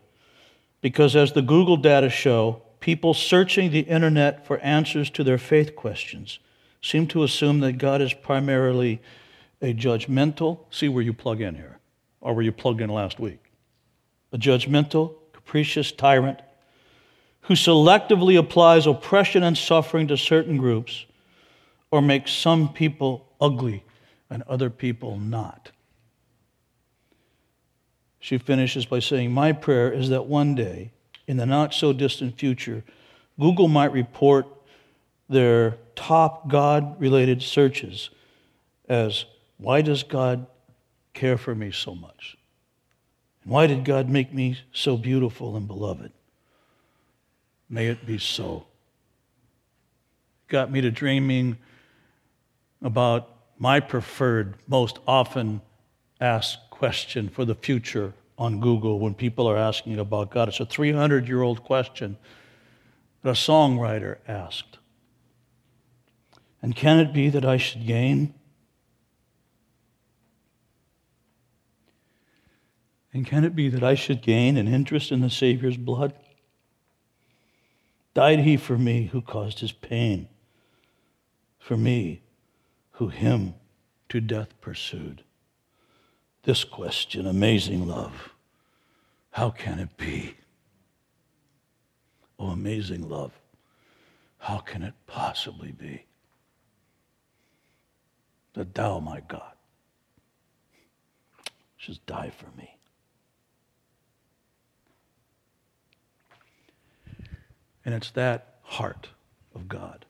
because, 0.80 1.16
as 1.16 1.32
the 1.32 1.42
Google 1.42 1.76
data 1.76 2.08
show, 2.08 2.62
people 2.78 3.14
searching 3.14 3.72
the 3.72 3.80
internet 3.80 4.46
for 4.46 4.61
answers 4.61 5.11
to 5.11 5.24
their 5.24 5.38
faith 5.38 5.74
questions 5.74 6.38
seem 6.80 7.08
to 7.08 7.24
assume 7.24 7.58
that 7.61 7.78
God 7.78 8.00
is 8.00 8.14
primarily 8.14 9.02
a 9.61 9.75
judgmental, 9.75 10.61
see 10.71 10.88
where 10.88 11.03
you 11.03 11.12
plug 11.12 11.40
in 11.40 11.55
here, 11.55 11.79
or 12.21 12.35
where 12.35 12.44
you 12.44 12.53
plugged 12.53 12.81
in 12.81 12.90
last 12.90 13.18
week, 13.18 13.53
a 14.33 14.38
judgmental, 14.38 15.14
capricious 15.33 15.92
tyrant 15.92 16.40
who 17.42 17.55
selectively 17.55 18.38
applies 18.38 18.87
oppression 18.87 19.42
and 19.42 19.57
suffering 19.57 20.07
to 20.09 20.16
certain 20.16 20.59
groups 20.59 21.07
or 21.90 22.03
makes 22.03 22.31
some 22.31 22.73
people 22.73 23.27
ugly 23.40 23.83
and 24.29 24.42
other 24.42 24.68
people 24.68 25.18
not. 25.18 25.71
She 28.21 28.37
finishes 28.37 28.85
by 28.85 28.99
saying, 28.99 29.33
My 29.33 29.53
prayer 29.53 29.90
is 29.90 30.11
that 30.11 30.27
one 30.27 30.55
day, 30.55 30.90
in 31.27 31.38
the 31.38 31.47
not 31.47 31.73
so 31.73 31.92
distant 31.92 32.38
future, 32.38 32.85
Google 33.40 33.68
might 33.68 33.92
report 33.92 34.47
their 35.29 35.79
top 35.94 36.49
God 36.49 37.01
related 37.01 37.42
searches 37.42 38.11
as, 38.88 39.25
Why 39.59 39.83
does 39.83 40.03
God 40.03 40.47
care 41.14 41.37
for 41.37 41.55
me 41.55 41.71
so 41.71 41.94
much? 41.94 42.37
And 43.42 43.53
why 43.53 43.66
did 43.66 43.85
God 43.85 44.09
make 44.09 44.33
me 44.33 44.59
so 44.73 44.97
beautiful 44.97 45.57
and 45.57 45.66
beloved? 45.66 46.12
May 47.68 47.88
it 47.88 48.07
be 48.07 48.18
so. 48.18 48.66
Got 50.47 50.71
me 50.71 50.81
to 50.81 50.90
dreaming 50.90 51.59
about 52.81 53.29
my 53.59 53.81
preferred, 53.81 54.55
most 54.66 55.01
often 55.07 55.61
asked 56.21 56.71
question 56.71 57.29
for 57.29 57.44
the 57.44 57.55
future 57.55 58.14
on 58.38 58.61
Google 58.61 59.01
when 59.01 59.14
people 59.14 59.49
are 59.49 59.57
asking 59.57 59.99
about 59.99 60.31
God. 60.31 60.49
It's 60.49 60.61
a 60.61 60.64
300 60.64 61.27
year 61.27 61.42
old 61.42 61.64
question 61.64 62.16
that 63.23 63.31
a 63.31 63.33
songwriter 63.33 64.18
asked. 64.29 64.79
And 66.62 66.75
can 66.75 67.01
it 67.01 67.12
be 67.12 67.29
that 67.31 67.44
I 67.44 67.57
should 67.57 67.87
gain? 67.87 68.35
And 73.12 73.27
can 73.27 73.44
it 73.44 73.57
be 73.57 73.68
that 73.68 73.83
I 73.83 73.94
should 73.94 74.23
gain 74.23 74.57
an 74.57 74.68
interest 74.68 75.11
in 75.11 75.21
the 75.21 75.31
Savior's 75.31 75.77
blood? 75.77 76.12
Died 78.14 78.40
he 78.40 78.57
for 78.57 78.77
me 78.77 79.07
who 79.07 79.21
caused 79.23 79.61
his 79.61 79.73
pain, 79.73 80.29
for 81.59 81.77
me 81.77 82.23
who 82.92 83.09
him 83.09 83.55
to 84.09 84.21
death 84.21 84.61
pursued? 84.61 85.23
This 86.42 86.64
question, 86.64 87.27
amazing 87.27 87.87
love, 87.87 88.35
how 89.31 89.51
can 89.51 89.79
it 89.79 89.97
be? 89.97 90.35
Oh, 92.38 92.49
amazing 92.49 93.09
love, 93.09 93.33
how 94.38 94.59
can 94.59 94.83
it 94.83 94.94
possibly 95.07 95.73
be? 95.73 96.05
That 98.55 98.75
thou, 98.75 98.99
my 98.99 99.21
God, 99.21 99.53
shouldst 101.77 102.05
die 102.07 102.33
for 102.37 102.49
me. 102.57 102.77
And 107.88 107.94
it's 107.94 108.11
that 108.11 108.59
heart 108.64 109.09
of 109.55 109.66
God. 109.66 110.05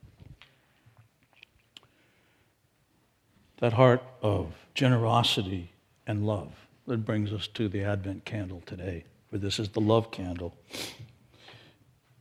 That 3.59 3.75
heart 3.75 4.03
of 4.21 4.53
generosity 4.75 5.71
and 6.05 6.27
love 6.27 6.51
that 6.89 7.05
brings 7.05 7.33
us 7.33 7.47
to 7.55 7.69
the 7.69 7.85
Advent 7.85 8.25
candle 8.25 8.65
today, 8.67 9.05
for 9.31 9.39
this 9.39 9.61
is 9.61 9.69
the 9.69 9.81
love 9.81 10.11
candle. 10.11 10.57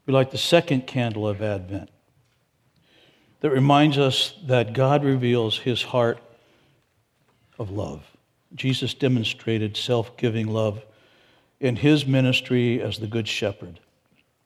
We 0.06 0.13
light 0.13 0.30
the 0.30 0.38
second 0.38 0.86
candle 0.86 1.28
of 1.28 1.41
Advent 1.41 1.89
that 3.39 3.50
reminds 3.50 3.98
us 3.98 4.36
that 4.46 4.74
God 4.74 5.04
reveals 5.04 5.58
his 5.58 5.82
heart 5.82 6.20
of 7.58 7.72
love. 7.72 8.06
Jesus 8.54 8.93
demonstrated 8.93 9.76
self 9.76 10.15
giving 10.17 10.46
love 10.46 10.86
in 11.60 11.78
his 11.78 12.06
ministry 12.06 12.80
as 12.80 13.00
the 13.00 13.08
Good 13.08 13.28
Shepherd. 13.28 13.80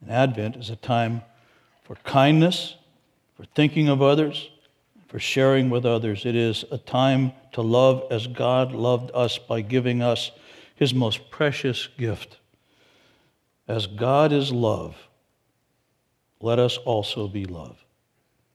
And 0.02 0.12
Advent 0.12 0.56
is 0.56 0.70
a 0.70 0.76
time 0.76 1.22
for 1.84 1.96
kindness, 2.04 2.76
for 3.36 3.46
thinking 3.46 3.88
of 3.88 4.02
others, 4.02 4.50
for 5.08 5.20
sharing 5.20 5.70
with 5.70 5.86
others. 5.86 6.26
It 6.26 6.36
is 6.36 6.66
a 6.72 6.78
time 6.78 7.34
to 7.54 7.62
love 7.62 8.06
as 8.12 8.28
God 8.28 8.72
loved 8.72 9.12
us 9.14 9.38
by 9.38 9.62
giving 9.62 10.02
us 10.02 10.32
his 10.76 10.94
most 10.94 11.30
precious 11.30 11.88
gift. 11.98 12.38
As 13.68 13.88
God 13.88 14.32
is 14.32 14.52
love, 14.52 14.96
let 16.40 16.60
us 16.60 16.78
also 16.78 17.28
be 17.28 17.46
love. 17.46 17.78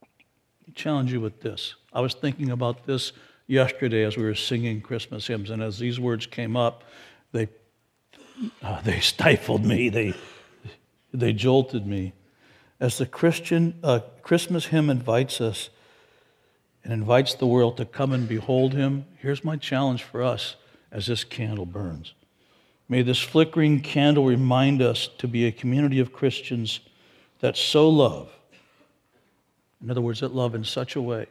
I 0.03 0.73
challenge 0.75 1.13
you 1.13 1.21
with 1.21 1.41
this. 1.41 1.75
I 1.93 2.01
was 2.01 2.15
thinking 2.15 2.51
about 2.51 2.87
this 2.87 3.13
yesterday 3.47 4.03
as 4.05 4.17
we 4.17 4.25
were 4.25 4.35
singing 4.35 4.81
Christmas 4.81 5.27
hymns, 5.27 5.51
and 5.51 5.63
as 5.63 5.79
these 5.79 6.01
words 6.01 6.27
came 6.27 6.57
up, 6.57 6.85
they, 7.33 7.49
uh, 8.63 8.81
they 8.83 9.01
stifled 9.01 9.65
me. 9.65 9.89
They, 9.89 10.15
they 11.21 11.33
jolted 11.33 11.87
me. 11.87 12.13
As 12.79 12.99
the 12.99 13.07
Christian 13.07 13.79
uh, 13.83 14.01
Christmas 14.23 14.67
hymn 14.67 14.91
invites 14.91 15.41
us 15.41 15.71
and 16.85 16.93
invites 16.93 17.35
the 17.35 17.47
world 17.47 17.77
to 17.79 17.85
come 17.85 18.13
and 18.13 18.29
behold 18.29 18.75
him, 18.75 19.07
here's 19.19 19.45
my 19.45 19.57
challenge 19.57 20.03
for 20.03 20.23
us 20.23 20.57
as 20.93 21.07
this 21.07 21.25
candle 21.25 21.67
burns. 21.67 22.15
May 22.89 23.03
this 23.03 23.21
flickering 23.21 23.81
candle 23.81 24.27
remind 24.27 24.83
us 24.83 25.09
to 25.19 25.27
be 25.27 25.47
a 25.47 25.53
community 25.53 25.99
of 25.99 26.13
Christians 26.13 26.81
that 27.41 27.57
so 27.57 27.89
love, 27.89 28.31
in 29.83 29.91
other 29.91 30.01
words, 30.01 30.21
that 30.21 30.35
love 30.35 30.55
in 30.55 30.65
such 30.65 30.97
a 30.97 31.03
way 31.03 31.27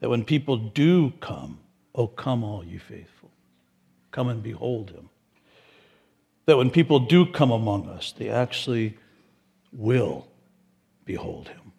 that 0.00 0.08
when 0.08 0.24
people 0.24 0.56
do 0.56 1.12
come, 1.20 1.60
oh, 1.94 2.06
come 2.06 2.42
all 2.42 2.64
you 2.64 2.78
faithful, 2.78 3.30
come 4.10 4.28
and 4.28 4.42
behold 4.42 4.90
him 4.90 5.10
that 6.50 6.56
when 6.56 6.68
people 6.68 6.98
do 6.98 7.24
come 7.24 7.52
among 7.52 7.88
us, 7.88 8.10
they 8.18 8.28
actually 8.28 8.98
will 9.70 10.26
behold 11.04 11.46
him. 11.46 11.70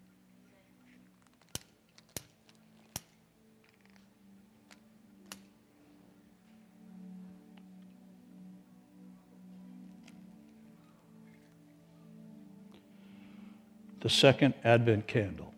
The 14.00 14.10
second 14.10 14.54
Advent 14.64 15.06
candle 15.06 15.54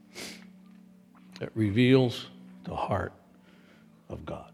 that 1.39 1.51
reveals 1.53 2.29
the 2.63 2.75
heart 2.75 3.13
of 4.09 4.25
God. 4.25 4.52